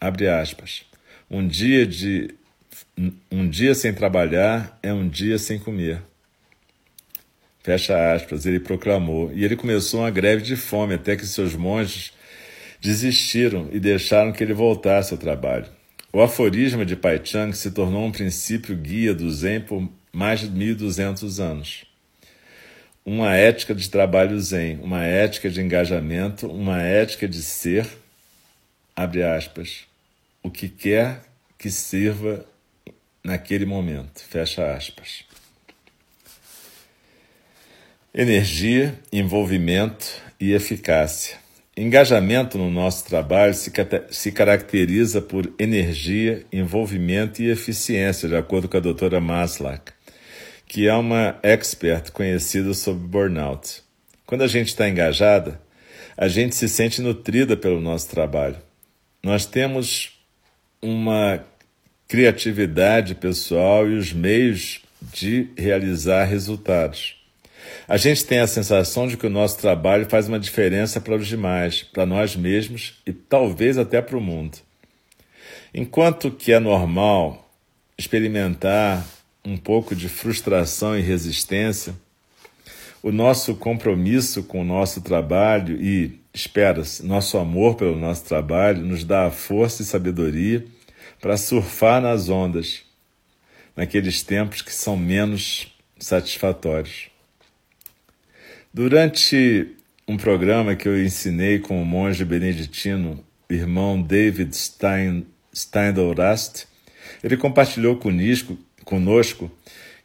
Abre 0.00 0.28
aspas. 0.28 0.84
Um 1.30 1.46
dia, 1.46 1.86
de, 1.86 2.34
um 3.30 3.48
dia 3.48 3.74
sem 3.74 3.92
trabalhar 3.92 4.78
é 4.82 4.92
um 4.92 5.08
dia 5.08 5.38
sem 5.38 5.58
comer. 5.58 6.02
Fecha 7.62 8.12
aspas, 8.14 8.46
ele 8.46 8.60
proclamou. 8.60 9.32
E 9.34 9.44
ele 9.44 9.56
começou 9.56 10.00
uma 10.00 10.10
greve 10.10 10.42
de 10.42 10.56
fome 10.56 10.94
até 10.94 11.16
que 11.16 11.26
seus 11.26 11.54
monges 11.54 12.12
desistiram 12.80 13.68
e 13.72 13.80
deixaram 13.80 14.32
que 14.32 14.42
ele 14.42 14.54
voltasse 14.54 15.12
ao 15.12 15.18
trabalho. 15.18 15.66
O 16.12 16.22
aforisma 16.22 16.86
de 16.86 16.96
Pai 16.96 17.20
Chang 17.22 17.54
se 17.54 17.72
tornou 17.72 18.06
um 18.06 18.12
princípio 18.12 18.76
guia 18.76 19.12
do 19.12 19.30
Zen 19.30 19.60
por 19.60 19.86
mais 20.12 20.40
de 20.40 20.48
1.200 20.48 21.42
anos. 21.42 21.84
Uma 23.04 23.34
ética 23.34 23.74
de 23.74 23.90
trabalho 23.90 24.40
Zen, 24.40 24.78
uma 24.82 25.04
ética 25.04 25.50
de 25.50 25.60
engajamento, 25.60 26.46
uma 26.46 26.80
ética 26.80 27.28
de 27.28 27.42
ser, 27.42 27.86
abre 28.94 29.22
aspas, 29.22 29.84
o 30.42 30.50
que 30.50 30.68
quer 30.68 31.20
que 31.58 31.70
sirva 31.70 32.46
naquele 33.26 33.66
momento, 33.66 34.20
fecha 34.20 34.72
aspas. 34.72 35.24
Energia, 38.14 38.94
envolvimento 39.12 40.06
e 40.38 40.52
eficácia. 40.52 41.36
Engajamento 41.76 42.56
no 42.56 42.70
nosso 42.70 43.04
trabalho 43.04 43.52
se, 43.52 43.72
se 44.10 44.30
caracteriza 44.30 45.20
por 45.20 45.52
energia, 45.58 46.46
envolvimento 46.52 47.42
e 47.42 47.50
eficiência, 47.50 48.28
de 48.28 48.36
acordo 48.36 48.68
com 48.68 48.76
a 48.76 48.80
doutora 48.80 49.20
Maslach, 49.20 49.92
que 50.66 50.86
é 50.86 50.94
uma 50.94 51.36
expert 51.42 52.12
conhecida 52.12 52.72
sobre 52.74 53.08
burnout. 53.08 53.82
Quando 54.24 54.42
a 54.42 54.48
gente 54.48 54.68
está 54.68 54.88
engajada, 54.88 55.60
a 56.16 56.28
gente 56.28 56.54
se 56.54 56.68
sente 56.68 57.02
nutrida 57.02 57.56
pelo 57.56 57.80
nosso 57.80 58.08
trabalho. 58.08 58.56
Nós 59.20 59.44
temos 59.44 60.16
uma 60.80 61.44
criatividade 62.08 63.14
pessoal 63.14 63.88
e 63.88 63.96
os 63.96 64.12
meios 64.12 64.80
de 65.12 65.48
realizar 65.56 66.24
resultados. 66.24 67.16
A 67.88 67.96
gente 67.96 68.24
tem 68.24 68.38
a 68.38 68.46
sensação 68.46 69.06
de 69.06 69.16
que 69.16 69.26
o 69.26 69.30
nosso 69.30 69.58
trabalho 69.58 70.06
faz 70.08 70.28
uma 70.28 70.38
diferença 70.38 71.00
para 71.00 71.16
os 71.16 71.26
demais, 71.26 71.82
para 71.82 72.06
nós 72.06 72.36
mesmos 72.36 73.00
e 73.06 73.12
talvez 73.12 73.76
até 73.76 74.00
para 74.00 74.16
o 74.16 74.20
mundo. 74.20 74.58
Enquanto 75.74 76.30
que 76.30 76.52
é 76.52 76.60
normal 76.60 77.50
experimentar 77.98 79.04
um 79.44 79.56
pouco 79.56 79.94
de 79.94 80.08
frustração 80.08 80.98
e 80.98 81.02
resistência, 81.02 81.94
o 83.02 83.12
nosso 83.12 83.54
compromisso 83.54 84.42
com 84.42 84.62
o 84.62 84.64
nosso 84.64 85.00
trabalho 85.00 85.80
e, 85.80 86.18
espera-se, 86.34 87.04
nosso 87.04 87.38
amor 87.38 87.76
pelo 87.76 87.96
nosso 87.96 88.24
trabalho 88.24 88.84
nos 88.84 89.04
dá 89.04 89.26
a 89.26 89.30
força 89.30 89.82
e 89.82 89.84
sabedoria 89.84 90.64
para 91.20 91.36
surfar 91.36 92.00
nas 92.00 92.28
ondas, 92.28 92.82
naqueles 93.74 94.22
tempos 94.22 94.62
que 94.62 94.72
são 94.72 94.96
menos 94.96 95.74
satisfatórios. 95.98 97.08
Durante 98.72 99.74
um 100.06 100.16
programa 100.16 100.76
que 100.76 100.86
eu 100.86 101.02
ensinei 101.02 101.58
com 101.58 101.80
o 101.80 101.84
monge 101.84 102.24
beneditino, 102.24 103.24
irmão 103.48 104.00
David 104.00 104.54
Stein, 104.54 105.26
Steindl-Rast, 105.54 106.66
ele 107.22 107.36
compartilhou 107.36 107.96
conosco, 107.96 108.58
conosco 108.84 109.50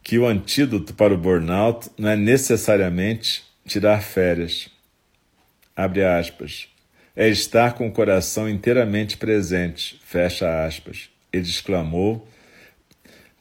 que 0.02 0.18
o 0.18 0.26
antídoto 0.26 0.94
para 0.94 1.14
o 1.14 1.18
burnout 1.18 1.90
não 1.98 2.10
é 2.10 2.16
necessariamente 2.16 3.44
tirar 3.66 4.02
férias. 4.02 4.70
Abre 5.76 6.04
aspas. 6.04 6.71
É 7.22 7.30
estar 7.30 7.74
com 7.74 7.88
o 7.88 7.92
coração 7.92 8.50
inteiramente 8.50 9.16
presente. 9.16 10.02
Fecha 10.04 10.66
aspas. 10.66 11.08
Ele 11.32 11.46
exclamou 11.46 12.28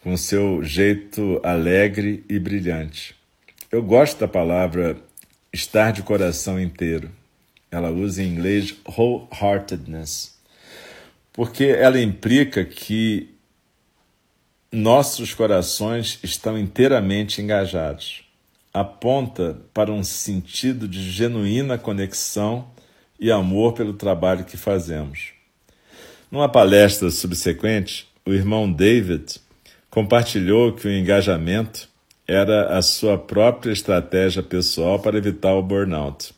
com 0.03 0.15
seu 0.19 0.63
jeito 0.63 1.41
alegre 1.43 2.23
e 2.29 2.39
brilhante. 2.39 3.17
Eu 3.73 3.83
gosto 3.83 4.21
da 4.21 4.29
palavra 4.29 4.99
estar 5.51 5.93
de 5.93 6.03
coração 6.03 6.61
inteiro. 6.61 7.11
Ela 7.71 7.91
usa 7.91 8.23
em 8.23 8.27
inglês 8.27 8.77
wholeheartedness, 8.87 10.39
porque 11.33 11.65
ela 11.65 11.99
implica 11.99 12.63
que 12.67 13.31
nossos 14.71 15.33
corações 15.33 16.19
estão 16.23 16.59
inteiramente 16.59 17.41
engajados. 17.41 18.29
Aponta 18.75 19.57
para 19.73 19.91
um 19.91 20.05
sentido 20.05 20.87
de 20.87 21.11
genuína 21.11 21.79
conexão 21.79 22.69
e 23.21 23.31
amor 23.31 23.75
pelo 23.75 23.93
trabalho 23.93 24.45
que 24.45 24.57
fazemos. 24.57 25.33
Numa 26.31 26.49
palestra 26.49 27.11
subsequente, 27.11 28.09
o 28.25 28.33
irmão 28.33 28.73
David 28.73 29.41
compartilhou 29.91 30.73
que 30.73 30.89
o 30.89 30.93
engajamento 30.93 31.89
era 32.27 32.79
a 32.79 32.81
sua 32.81 33.19
própria 33.19 33.73
estratégia 33.73 34.43
pessoal 34.43 34.99
para 35.01 35.19
evitar 35.19 35.53
o 35.53 35.63
burnout. 35.63 36.33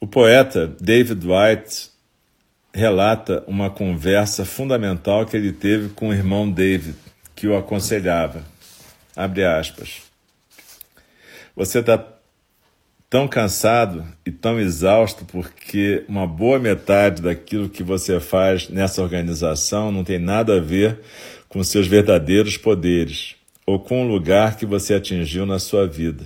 O 0.00 0.06
poeta 0.06 0.66
David 0.80 1.26
White 1.26 1.90
relata 2.72 3.44
uma 3.46 3.70
conversa 3.70 4.44
fundamental 4.44 5.26
que 5.26 5.36
ele 5.36 5.52
teve 5.52 5.90
com 5.90 6.08
o 6.08 6.12
irmão 6.14 6.50
David, 6.50 6.96
que 7.34 7.46
o 7.46 7.56
aconselhava. 7.56 8.42
Abre 9.14 9.44
aspas. 9.44 10.02
Você 11.54 11.78
está 11.78 12.15
tão 13.08 13.28
cansado 13.28 14.04
e 14.24 14.30
tão 14.30 14.60
exausto 14.60 15.24
porque 15.24 16.04
uma 16.08 16.26
boa 16.26 16.58
metade 16.58 17.22
daquilo 17.22 17.68
que 17.68 17.82
você 17.82 18.18
faz 18.18 18.68
nessa 18.68 19.02
organização 19.02 19.92
não 19.92 20.02
tem 20.02 20.18
nada 20.18 20.56
a 20.56 20.60
ver 20.60 21.00
com 21.48 21.62
seus 21.62 21.86
verdadeiros 21.86 22.56
poderes 22.56 23.36
ou 23.64 23.78
com 23.78 24.04
o 24.04 24.08
lugar 24.08 24.56
que 24.56 24.66
você 24.66 24.94
atingiu 24.94 25.46
na 25.46 25.58
sua 25.58 25.86
vida. 25.86 26.24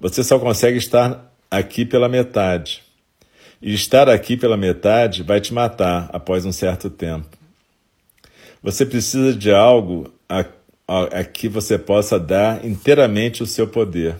Você 0.00 0.22
só 0.22 0.38
consegue 0.38 0.78
estar 0.78 1.32
aqui 1.50 1.84
pela 1.84 2.08
metade. 2.08 2.82
E 3.62 3.72
estar 3.72 4.10
aqui 4.10 4.36
pela 4.36 4.56
metade 4.56 5.22
vai 5.22 5.40
te 5.40 5.54
matar 5.54 6.10
após 6.12 6.44
um 6.44 6.52
certo 6.52 6.90
tempo. 6.90 7.38
Você 8.62 8.84
precisa 8.84 9.34
de 9.34 9.50
algo 9.52 10.12
a, 10.28 10.44
a, 10.86 11.02
a 11.20 11.24
que 11.24 11.48
você 11.48 11.78
possa 11.78 12.18
dar 12.18 12.64
inteiramente 12.64 13.42
o 13.42 13.46
seu 13.46 13.66
poder. 13.66 14.16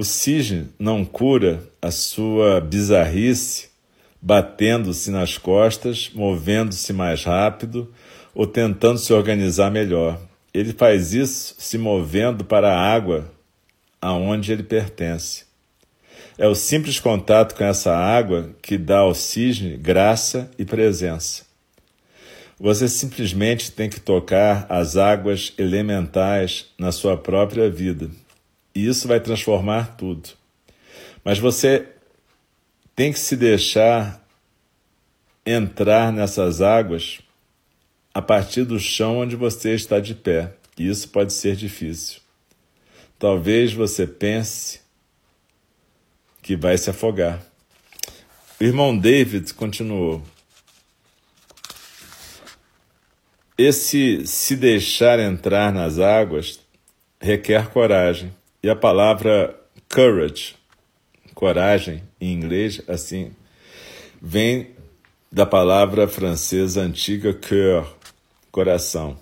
O 0.00 0.04
cisne 0.04 0.66
não 0.78 1.04
cura 1.04 1.62
a 1.82 1.90
sua 1.90 2.58
bizarrice 2.58 3.68
batendo-se 4.18 5.10
nas 5.10 5.36
costas, 5.36 6.10
movendo-se 6.14 6.90
mais 6.94 7.22
rápido 7.22 7.92
ou 8.34 8.46
tentando 8.46 8.98
se 8.98 9.12
organizar 9.12 9.70
melhor. 9.70 10.18
Ele 10.54 10.72
faz 10.72 11.12
isso 11.12 11.54
se 11.58 11.76
movendo 11.76 12.46
para 12.46 12.72
a 12.72 12.80
água 12.80 13.30
aonde 14.00 14.50
ele 14.50 14.62
pertence. 14.62 15.44
É 16.38 16.48
o 16.48 16.54
simples 16.54 16.98
contato 16.98 17.54
com 17.54 17.64
essa 17.64 17.94
água 17.94 18.56
que 18.62 18.78
dá 18.78 19.00
ao 19.00 19.14
cisne 19.14 19.76
graça 19.76 20.50
e 20.58 20.64
presença. 20.64 21.44
Você 22.58 22.88
simplesmente 22.88 23.70
tem 23.70 23.90
que 23.90 24.00
tocar 24.00 24.64
as 24.70 24.96
águas 24.96 25.52
elementais 25.58 26.70
na 26.78 26.90
sua 26.90 27.18
própria 27.18 27.70
vida, 27.70 28.08
e 28.74 28.86
isso 28.86 29.08
vai 29.08 29.20
transformar 29.20 29.96
tudo. 29.96 30.30
Mas 31.24 31.38
você 31.38 31.88
tem 32.94 33.12
que 33.12 33.18
se 33.18 33.36
deixar 33.36 34.26
entrar 35.44 36.12
nessas 36.12 36.60
águas 36.60 37.20
a 38.12 38.20
partir 38.20 38.64
do 38.64 38.78
chão 38.78 39.18
onde 39.18 39.36
você 39.36 39.74
está 39.74 40.00
de 40.00 40.14
pé, 40.14 40.54
e 40.78 40.88
isso 40.88 41.08
pode 41.08 41.32
ser 41.32 41.56
difícil. 41.56 42.20
Talvez 43.18 43.72
você 43.72 44.06
pense 44.06 44.80
que 46.42 46.56
vai 46.56 46.76
se 46.78 46.90
afogar. 46.90 47.40
O 48.60 48.64
irmão 48.64 48.96
David 48.96 49.52
continuou. 49.54 50.22
Esse 53.56 54.26
se 54.26 54.56
deixar 54.56 55.18
entrar 55.18 55.72
nas 55.72 55.98
águas 55.98 56.60
requer 57.20 57.68
coragem. 57.68 58.34
E 58.62 58.68
a 58.68 58.76
palavra 58.76 59.58
courage, 59.88 60.54
coragem 61.34 62.02
em 62.20 62.32
inglês, 62.32 62.82
assim, 62.86 63.32
vem 64.20 64.70
da 65.32 65.46
palavra 65.46 66.06
francesa 66.06 66.82
antiga 66.82 67.32
cœur, 67.32 67.86
coração. 68.50 69.18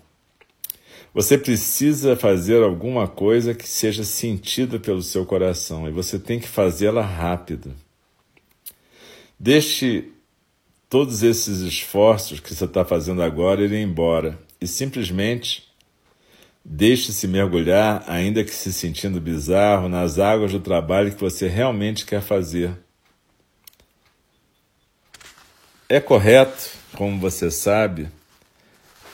Você 1.14 1.38
precisa 1.38 2.16
fazer 2.16 2.62
alguma 2.62 3.06
coisa 3.06 3.54
que 3.54 3.68
seja 3.68 4.02
sentida 4.02 4.80
pelo 4.80 5.02
seu 5.02 5.24
coração 5.24 5.88
e 5.88 5.92
você 5.92 6.18
tem 6.18 6.40
que 6.40 6.48
fazê-la 6.48 7.02
rápido. 7.02 7.74
Deixe 9.38 10.10
todos 10.88 11.22
esses 11.22 11.60
esforços 11.60 12.40
que 12.40 12.54
você 12.54 12.64
está 12.64 12.84
fazendo 12.84 13.22
agora 13.22 13.62
irem 13.62 13.84
embora 13.84 14.38
e 14.60 14.66
simplesmente 14.66 15.67
deixe-se 16.70 17.26
mergulhar, 17.26 18.04
ainda 18.06 18.44
que 18.44 18.54
se 18.54 18.70
sentindo 18.74 19.18
bizarro, 19.18 19.88
nas 19.88 20.18
águas 20.18 20.52
do 20.52 20.60
trabalho 20.60 21.10
que 21.10 21.20
você 21.20 21.48
realmente 21.48 22.04
quer 22.04 22.20
fazer. 22.20 22.72
É 25.88 25.98
correto, 25.98 26.70
como 26.94 27.18
você 27.18 27.50
sabe, 27.50 28.08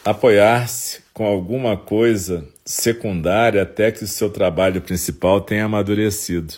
apoiar-se 0.04 1.02
com 1.12 1.24
alguma 1.24 1.76
coisa 1.76 2.44
secundária 2.64 3.62
até 3.62 3.92
que 3.92 4.02
o 4.02 4.08
seu 4.08 4.28
trabalho 4.28 4.80
principal 4.80 5.40
tenha 5.40 5.64
amadurecido. 5.64 6.54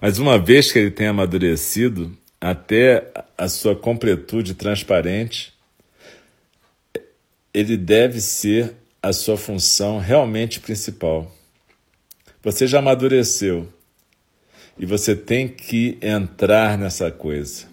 Mas 0.00 0.18
uma 0.18 0.38
vez 0.38 0.72
que 0.72 0.80
ele 0.80 0.90
tenha 0.90 1.10
amadurecido, 1.10 2.16
até 2.40 3.12
a 3.38 3.48
sua 3.48 3.76
completude 3.76 4.54
transparente, 4.54 5.54
ele 7.54 7.76
deve 7.76 8.20
ser 8.20 8.74
a 9.06 9.12
sua 9.12 9.36
função 9.36 10.00
realmente 10.00 10.58
principal. 10.58 11.30
Você 12.42 12.66
já 12.66 12.80
amadureceu 12.80 13.72
e 14.76 14.84
você 14.84 15.14
tem 15.14 15.46
que 15.46 15.96
entrar 16.02 16.76
nessa 16.76 17.08
coisa. 17.08 17.66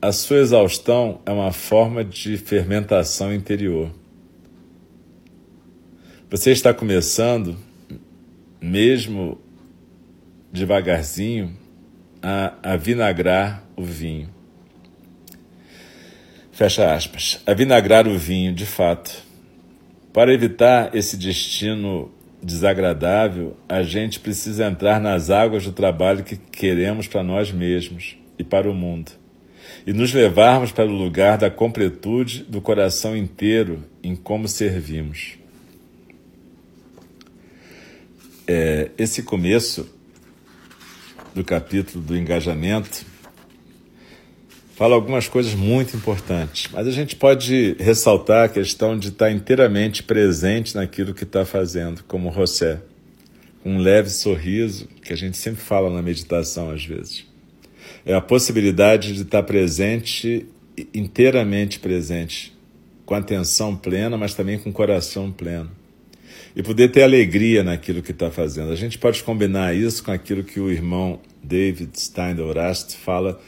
A 0.00 0.10
sua 0.10 0.38
exaustão 0.38 1.20
é 1.26 1.30
uma 1.30 1.52
forma 1.52 2.02
de 2.02 2.38
fermentação 2.38 3.34
interior. 3.34 3.94
Você 6.30 6.50
está 6.50 6.72
começando, 6.72 7.58
mesmo 8.58 9.38
devagarzinho, 10.50 11.54
a, 12.22 12.54
a 12.62 12.76
vinagrar 12.78 13.62
o 13.76 13.84
vinho. 13.84 14.30
Fecha 16.52 16.94
aspas. 16.94 17.42
A 17.44 17.52
vinagrar 17.52 18.08
o 18.08 18.16
vinho, 18.16 18.54
de 18.54 18.64
fato. 18.64 19.29
Para 20.12 20.32
evitar 20.32 20.94
esse 20.94 21.16
destino 21.16 22.10
desagradável, 22.42 23.56
a 23.68 23.82
gente 23.82 24.18
precisa 24.18 24.66
entrar 24.66 25.00
nas 25.00 25.30
águas 25.30 25.64
do 25.64 25.72
trabalho 25.72 26.24
que 26.24 26.36
queremos 26.36 27.06
para 27.06 27.22
nós 27.22 27.52
mesmos 27.52 28.16
e 28.38 28.44
para 28.44 28.70
o 28.70 28.74
mundo 28.74 29.12
e 29.86 29.92
nos 29.92 30.12
levarmos 30.12 30.72
para 30.72 30.86
o 30.86 30.94
lugar 30.94 31.38
da 31.38 31.50
completude 31.50 32.44
do 32.44 32.60
coração 32.60 33.16
inteiro 33.16 33.84
em 34.02 34.14
como 34.14 34.48
servimos. 34.48 35.38
É, 38.46 38.90
esse 38.98 39.22
começo 39.22 39.88
do 41.34 41.44
capítulo 41.44 42.04
do 42.04 42.16
engajamento 42.16 43.06
fala 44.80 44.94
algumas 44.94 45.28
coisas 45.28 45.54
muito 45.54 45.94
importantes, 45.94 46.68
mas 46.72 46.88
a 46.88 46.90
gente 46.90 47.14
pode 47.14 47.76
ressaltar 47.78 48.46
a 48.46 48.48
questão 48.48 48.98
de 48.98 49.08
estar 49.08 49.30
inteiramente 49.30 50.02
presente 50.02 50.74
naquilo 50.74 51.12
que 51.12 51.24
está 51.24 51.44
fazendo, 51.44 52.02
como 52.04 52.32
José, 52.32 52.80
com 53.62 53.74
um 53.74 53.78
leve 53.78 54.08
sorriso, 54.08 54.88
que 55.04 55.12
a 55.12 55.16
gente 55.16 55.36
sempre 55.36 55.60
fala 55.60 55.90
na 55.90 56.00
meditação 56.00 56.70
às 56.70 56.82
vezes 56.82 57.30
é 58.04 58.14
a 58.14 58.20
possibilidade 58.20 59.14
de 59.14 59.22
estar 59.22 59.42
presente, 59.42 60.46
inteiramente 60.94 61.78
presente, 61.78 62.56
com 63.04 63.14
atenção 63.14 63.76
plena, 63.76 64.16
mas 64.16 64.34
também 64.34 64.58
com 64.58 64.72
coração 64.72 65.30
pleno. 65.30 65.70
E 66.54 66.62
poder 66.62 66.88
ter 66.88 67.02
alegria 67.02 67.62
naquilo 67.62 68.02
que 68.02 68.10
está 68.10 68.30
fazendo. 68.30 68.72
A 68.72 68.76
gente 68.76 68.98
pode 68.98 69.22
combinar 69.22 69.74
isso 69.74 70.02
com 70.02 70.10
aquilo 70.10 70.42
que 70.42 70.58
o 70.58 70.70
irmão 70.70 71.20
David 71.42 71.90
Steindl-Rast 71.94 72.96
fala 72.96 73.40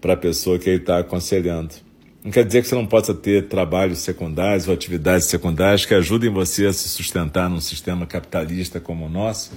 para 0.00 0.14
a 0.14 0.16
pessoa 0.16 0.58
que 0.58 0.68
ele 0.68 0.78
está 0.78 0.98
aconselhando. 0.98 1.74
Não 2.22 2.32
quer 2.32 2.44
dizer 2.44 2.62
que 2.62 2.68
você 2.68 2.74
não 2.74 2.86
possa 2.86 3.14
ter 3.14 3.48
trabalhos 3.48 4.00
secundários 4.00 4.66
ou 4.66 4.74
atividades 4.74 5.26
secundárias 5.26 5.86
que 5.86 5.94
ajudem 5.94 6.30
você 6.30 6.66
a 6.66 6.72
se 6.72 6.88
sustentar 6.88 7.48
num 7.48 7.60
sistema 7.60 8.06
capitalista 8.06 8.80
como 8.80 9.06
o 9.06 9.08
nosso, 9.08 9.52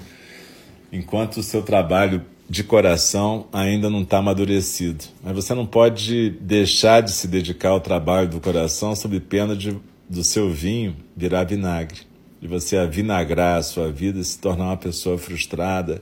enquanto 0.92 1.38
o 1.38 1.44
seu 1.44 1.64
trabalho 1.64 2.24
de 2.48 2.64
coração 2.64 3.48
ainda 3.52 3.90
não 3.90 4.02
está 4.02 4.20
amadurecido. 4.20 5.06
Mas 5.24 5.34
você 5.34 5.54
não 5.56 5.66
pode 5.66 6.32
deixar 6.42 7.02
de 7.02 7.12
se 7.12 7.28
dedicar 7.28 7.70
ao 7.70 7.80
trabalho 7.80 8.28
do 8.28 8.40
coração 8.40 8.96
sob 8.96 9.20
pena 9.20 9.56
de, 9.56 9.78
do 10.10 10.24
seu 10.24 10.50
vinho 10.50 10.96
virar 11.16 11.46
vinagre. 11.46 12.02
De 12.42 12.48
você 12.48 12.76
avinagrar 12.76 13.58
a 13.58 13.64
sua 13.64 13.92
vida 13.92 14.20
e 14.20 14.24
se 14.24 14.38
tornar 14.38 14.66
uma 14.66 14.78
pessoa 14.78 15.18
frustrada, 15.18 16.02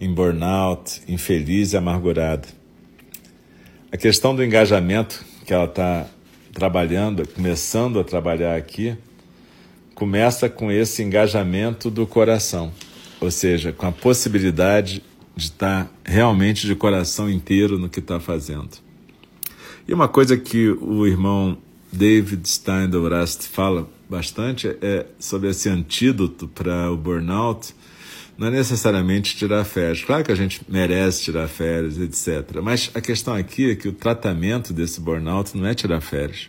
em 0.00 0.12
burnout, 0.12 1.00
infeliz 1.08 1.72
e 1.72 1.76
amargurada. 1.76 2.57
A 3.90 3.96
questão 3.96 4.36
do 4.36 4.44
engajamento 4.44 5.24
que 5.46 5.54
ela 5.54 5.64
está 5.64 6.06
trabalhando, 6.52 7.26
começando 7.26 7.98
a 7.98 8.04
trabalhar 8.04 8.54
aqui, 8.54 8.94
começa 9.94 10.46
com 10.50 10.70
esse 10.70 11.02
engajamento 11.02 11.90
do 11.90 12.06
coração, 12.06 12.70
ou 13.18 13.30
seja, 13.30 13.72
com 13.72 13.86
a 13.86 13.92
possibilidade 13.92 15.02
de 15.34 15.44
estar 15.44 15.90
realmente 16.04 16.66
de 16.66 16.74
coração 16.74 17.30
inteiro 17.30 17.78
no 17.78 17.88
que 17.88 18.00
está 18.00 18.20
fazendo. 18.20 18.68
E 19.88 19.94
uma 19.94 20.06
coisa 20.06 20.36
que 20.36 20.68
o 20.68 21.06
irmão 21.06 21.56
David 21.90 22.46
Steindl-Rast 22.46 23.48
fala 23.48 23.88
bastante 24.06 24.68
é 24.82 25.06
sobre 25.18 25.48
esse 25.48 25.66
antídoto 25.70 26.46
para 26.46 26.92
o 26.92 26.96
burnout. 26.96 27.74
Não 28.38 28.46
é 28.46 28.50
necessariamente 28.52 29.36
tirar 29.36 29.64
férias. 29.64 30.04
Claro 30.04 30.22
que 30.22 30.30
a 30.30 30.34
gente 30.36 30.60
merece 30.68 31.24
tirar 31.24 31.48
férias, 31.48 31.98
etc. 31.98 32.60
Mas 32.62 32.88
a 32.94 33.00
questão 33.00 33.34
aqui 33.34 33.72
é 33.72 33.74
que 33.74 33.88
o 33.88 33.92
tratamento 33.92 34.72
desse 34.72 35.00
burnout 35.00 35.56
não 35.56 35.66
é 35.66 35.74
tirar 35.74 36.00
férias. 36.00 36.48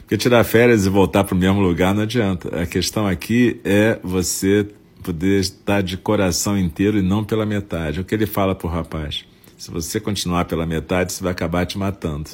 Porque 0.00 0.16
tirar 0.16 0.42
férias 0.42 0.86
e 0.86 0.88
voltar 0.88 1.22
para 1.22 1.36
o 1.36 1.38
mesmo 1.38 1.60
lugar 1.60 1.94
não 1.94 2.02
adianta. 2.02 2.60
A 2.60 2.66
questão 2.66 3.06
aqui 3.06 3.60
é 3.62 4.00
você 4.02 4.66
poder 5.00 5.38
estar 5.38 5.80
de 5.80 5.96
coração 5.96 6.58
inteiro 6.58 6.98
e 6.98 7.02
não 7.02 7.22
pela 7.22 7.46
metade. 7.46 7.98
É 7.98 8.02
o 8.02 8.04
que 8.04 8.12
ele 8.12 8.26
fala 8.26 8.52
para 8.52 8.66
o 8.66 8.70
rapaz. 8.70 9.24
Se 9.56 9.70
você 9.70 10.00
continuar 10.00 10.46
pela 10.46 10.66
metade, 10.66 11.12
você 11.12 11.22
vai 11.22 11.30
acabar 11.30 11.64
te 11.66 11.78
matando. 11.78 12.30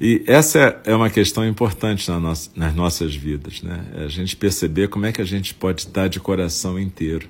E 0.00 0.24
essa 0.26 0.80
é 0.84 0.94
uma 0.94 1.08
questão 1.08 1.46
importante 1.46 2.10
na 2.10 2.18
nossa, 2.18 2.50
nas 2.54 2.74
nossas 2.74 3.14
vidas, 3.14 3.62
né? 3.62 3.84
É 3.96 4.04
a 4.04 4.08
gente 4.08 4.36
perceber 4.36 4.88
como 4.88 5.06
é 5.06 5.12
que 5.12 5.20
a 5.20 5.24
gente 5.24 5.54
pode 5.54 5.82
estar 5.82 6.08
de 6.08 6.18
coração 6.18 6.78
inteiro. 6.78 7.28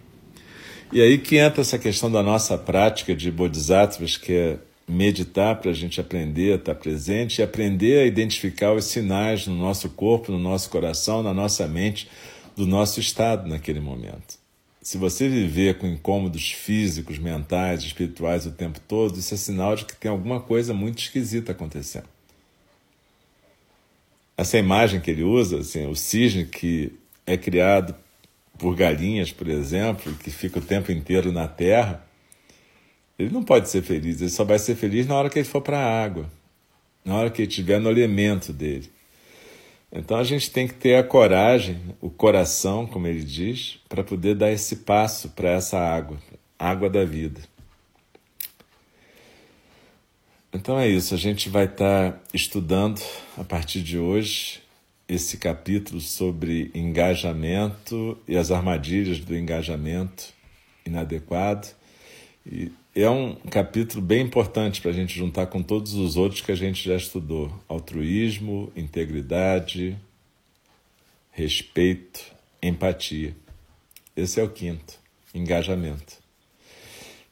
E 0.93 1.01
aí 1.01 1.19
que 1.19 1.37
entra 1.37 1.61
essa 1.61 1.79
questão 1.79 2.11
da 2.11 2.23
nossa 2.23 2.57
prática 2.57 3.15
de 3.15 3.31
bodhisattvas, 3.31 4.17
que 4.17 4.33
é 4.33 4.59
meditar 4.87 5.57
para 5.57 5.71
a 5.71 5.75
gente 5.75 6.01
aprender 6.01 6.53
a 6.53 6.57
estar 6.57 6.75
presente 6.75 7.39
e 7.39 7.43
aprender 7.43 8.01
a 8.01 8.07
identificar 8.07 8.73
os 8.73 8.85
sinais 8.85 9.47
no 9.47 9.57
nosso 9.57 9.89
corpo, 9.91 10.31
no 10.31 10.39
nosso 10.39 10.71
coração, 10.71 11.23
na 11.23 11.33
nossa 11.33 11.67
mente, 11.67 12.09
do 12.55 12.67
nosso 12.67 13.01
estado 13.01 13.49
naquele 13.49 13.81
momento. 13.81 14.39
Se 14.83 14.99
você 14.99 15.29
viver 15.29 15.79
com 15.79 15.87
incômodos 15.87 16.53
físicos, 16.53 17.19
mentais, 17.19 17.83
espirituais 17.83 18.45
o 18.45 18.53
tempo 18.53 18.79
todo, 18.87 19.19
isso 19.19 19.33
é 19.33 19.37
sinal 19.37 19.75
de 19.75 19.87
que 19.87 19.97
tem 19.97 20.11
alguma 20.11 20.41
coisa 20.41 20.75
muito 20.75 20.99
esquisita 20.99 21.53
acontecendo. 21.53 22.14
Essa 24.37 24.59
imagem 24.59 25.01
que 25.01 25.11
ele 25.11 25.23
usa, 25.23 25.59
assim, 25.59 25.87
o 25.87 25.95
cisne 25.95 26.45
que 26.45 26.93
é 27.27 27.37
criado 27.37 27.95
por 28.59 28.75
galinhas, 28.75 29.33
por 29.33 29.49
exemplo, 29.49 30.13
que 30.15 30.31
fica 30.31 30.59
o 30.59 30.63
tempo 30.63 30.91
inteiro 30.91 31.33
na 31.33 31.47
terra, 31.47 32.05
ele 33.19 33.31
não 33.31 33.45
pode 33.45 33.69
ser 33.69 33.83
feliz, 33.83 34.21
ele 34.21 34.31
só 34.31 34.45
vai 34.45 34.59
ser 34.59 34.75
feliz 34.75 35.07
na 35.07 35.15
hora 35.15 35.31
que 35.31 35.39
ele 35.39 35.49
for 35.49 35.61
para 35.61 35.79
a 35.79 36.05
água, 36.05 36.29
na 37.05 37.15
hora 37.15 37.31
que 37.31 37.43
ele 37.43 37.49
estiver 37.49 37.81
no 37.81 37.91
elemento 37.91 38.53
dele. 38.53 38.91
Então 39.93 40.17
a 40.17 40.25
gente 40.25 40.51
tem 40.51 40.67
que 40.67 40.75
ter 40.75 40.97
a 40.97 41.05
coragem, 41.05 41.81
o 42.01 42.11
coração, 42.11 42.85
como 42.85 43.07
ele 43.07 43.23
diz, 43.23 43.79
para 43.89 44.03
poder 44.03 44.35
dar 44.35 44.51
esse 44.51 44.77
passo 44.77 45.29
para 45.29 45.51
essa 45.51 45.79
água, 45.79 46.19
água 46.59 46.91
da 46.91 47.05
vida. 47.05 47.41
Então 50.55 50.79
é 50.79 50.89
isso, 50.89 51.13
a 51.15 51.19
gente 51.19 51.49
vai 51.49 51.65
estar 51.65 52.23
estudando 52.33 53.03
a 53.37 53.43
partir 53.43 53.83
de 53.83 53.99
hoje 53.99 54.63
esse 55.09 55.37
capítulo 55.37 56.01
sobre 56.01 56.71
engajamento 56.73 58.17
e 58.29 58.37
as 58.37 58.53
armadilhas 58.53 59.19
do 59.19 59.37
engajamento 59.37 60.33
inadequado. 60.87 61.67
E 62.47 62.71
é 62.95 63.11
um 63.11 63.35
capítulo 63.35 64.01
bem 64.01 64.25
importante 64.25 64.81
para 64.81 64.93
a 64.93 64.95
gente 64.95 65.19
juntar 65.19 65.49
com 65.49 65.61
todos 65.61 65.95
os 65.95 66.17
outros 66.17 66.41
que 66.41 66.53
a 66.53 66.57
gente 66.57 66.85
já 66.89 66.95
estudou: 66.95 67.53
altruísmo, 67.69 68.73
integridade, 68.77 69.99
respeito, 71.33 72.21
empatia. 72.63 73.35
Esse 74.17 74.39
é 74.39 74.45
o 74.45 74.49
quinto, 74.49 74.95
engajamento. 75.35 76.24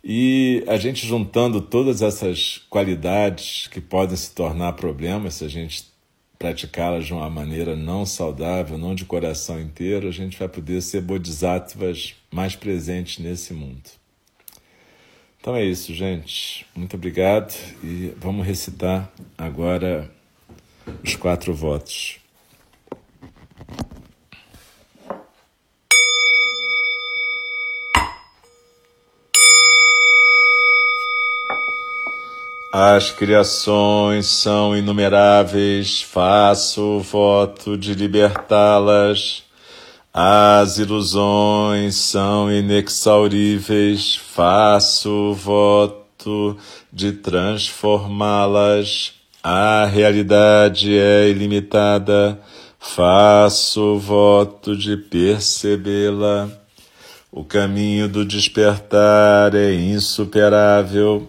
E 0.04 0.64
a 0.66 0.76
gente 0.76 1.06
juntando 1.06 1.60
todas 1.60 2.02
essas 2.02 2.58
qualidades 2.68 3.68
que 3.68 3.80
podem 3.80 4.16
se 4.16 4.34
tornar 4.34 4.72
problemas 4.72 5.34
se 5.34 5.44
a 5.44 5.48
gente 5.48 5.92
praticá-las 6.38 7.06
de 7.06 7.12
uma 7.12 7.30
maneira 7.30 7.76
não 7.76 8.04
saudável, 8.04 8.76
não 8.76 8.96
de 8.96 9.04
coração 9.04 9.60
inteiro, 9.60 10.08
a 10.08 10.10
gente 10.10 10.36
vai 10.36 10.48
poder 10.48 10.82
ser 10.82 11.00
bodhisattvas 11.00 12.16
mais 12.32 12.56
presentes 12.56 13.20
nesse 13.20 13.54
mundo. 13.54 13.88
Então 15.40 15.54
é 15.54 15.64
isso, 15.64 15.94
gente. 15.94 16.66
Muito 16.74 16.96
obrigado 16.96 17.54
e 17.82 18.12
vamos 18.16 18.44
recitar 18.44 19.08
agora 19.38 20.10
os 21.02 21.14
quatro 21.14 21.54
votos. 21.54 22.21
As 32.74 33.10
criações 33.10 34.28
são 34.28 34.74
inumeráveis, 34.74 36.00
faço 36.00 37.00
voto 37.00 37.76
de 37.76 37.92
libertá-las. 37.92 39.42
As 40.10 40.78
ilusões 40.78 41.96
são 41.96 42.50
inexauríveis, 42.50 44.16
faço 44.16 45.34
voto 45.34 46.56
de 46.90 47.12
transformá-las. 47.12 49.12
A 49.42 49.84
realidade 49.84 50.96
é 50.96 51.28
ilimitada, 51.28 52.40
faço 52.78 53.98
voto 53.98 54.74
de 54.74 54.96
percebê-la. 54.96 56.48
O 57.30 57.44
caminho 57.44 58.08
do 58.08 58.24
despertar 58.24 59.54
é 59.54 59.74
insuperável, 59.74 61.28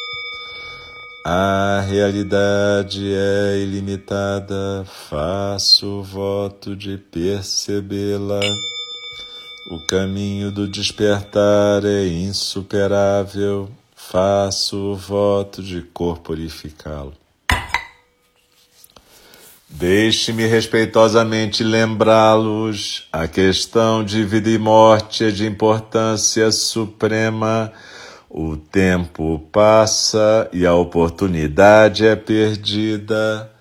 A 1.23 1.85
realidade 1.87 3.13
é 3.13 3.59
ilimitada, 3.59 4.83
faço 5.07 6.01
voto 6.01 6.75
de 6.75 6.97
percebê-la. 6.97 8.39
O 9.69 9.85
caminho 9.85 10.51
do 10.51 10.67
despertar 10.67 11.85
é 11.85 12.07
insuperável, 12.07 13.69
faço 13.95 14.95
voto 14.95 15.61
de 15.61 15.83
corporificá-lo. 15.83 17.13
Deixe-me 19.69 20.47
respeitosamente 20.47 21.63
lembrá-los: 21.63 23.07
a 23.13 23.27
questão 23.27 24.03
de 24.03 24.23
vida 24.23 24.49
e 24.49 24.57
morte 24.57 25.25
é 25.25 25.29
de 25.29 25.45
importância 25.45 26.51
suprema 26.51 27.71
o 28.33 28.55
tempo 28.55 29.39
passa 29.51 30.49
e 30.53 30.65
a 30.65 30.73
oportunidade 30.73 32.07
é 32.07 32.15
perdida. 32.15 33.51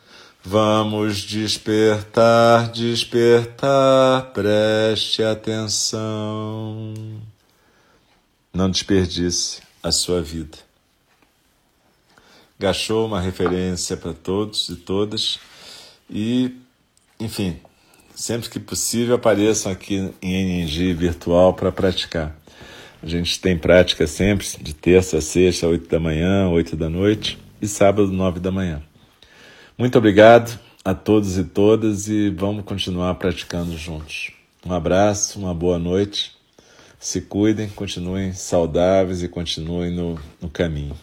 Vamos 0.44 1.18
despertar, 1.18 2.70
despertar, 2.70 4.30
preste 4.32 5.24
atenção. 5.24 6.94
Não 8.54 8.70
desperdice 8.70 9.60
a 9.82 9.90
sua 9.90 10.22
vida. 10.22 10.58
Gachou 12.56 13.06
uma 13.06 13.20
referência 13.20 13.96
para 13.96 14.12
todos 14.12 14.68
e 14.68 14.76
todas. 14.76 15.40
E, 16.08 16.54
enfim, 17.18 17.58
sempre 18.14 18.48
que 18.48 18.60
possível 18.60 19.16
apareçam 19.16 19.72
aqui 19.72 20.14
em 20.22 20.62
NG 20.62 20.94
virtual 20.94 21.54
para 21.54 21.72
praticar. 21.72 22.39
A 23.02 23.06
gente 23.06 23.40
tem 23.40 23.56
prática 23.56 24.06
sempre 24.06 24.46
de 24.60 24.74
terça 24.74 25.18
a 25.18 25.20
sexta, 25.20 25.66
oito 25.66 25.88
da 25.88 25.98
manhã, 25.98 26.48
oito 26.48 26.76
da 26.76 26.90
noite 26.90 27.38
e 27.60 27.66
sábado, 27.66 28.12
nove 28.12 28.40
da 28.40 28.50
manhã. 28.50 28.82
Muito 29.78 29.96
obrigado 29.96 30.58
a 30.84 30.94
todos 30.94 31.38
e 31.38 31.44
todas 31.44 32.08
e 32.08 32.28
vamos 32.28 32.64
continuar 32.64 33.14
praticando 33.14 33.76
juntos. 33.76 34.32
Um 34.66 34.72
abraço, 34.72 35.38
uma 35.38 35.54
boa 35.54 35.78
noite. 35.78 36.32
Se 36.98 37.22
cuidem, 37.22 37.70
continuem 37.70 38.34
saudáveis 38.34 39.22
e 39.22 39.28
continuem 39.28 39.90
no, 39.90 40.18
no 40.38 40.50
caminho. 40.50 40.94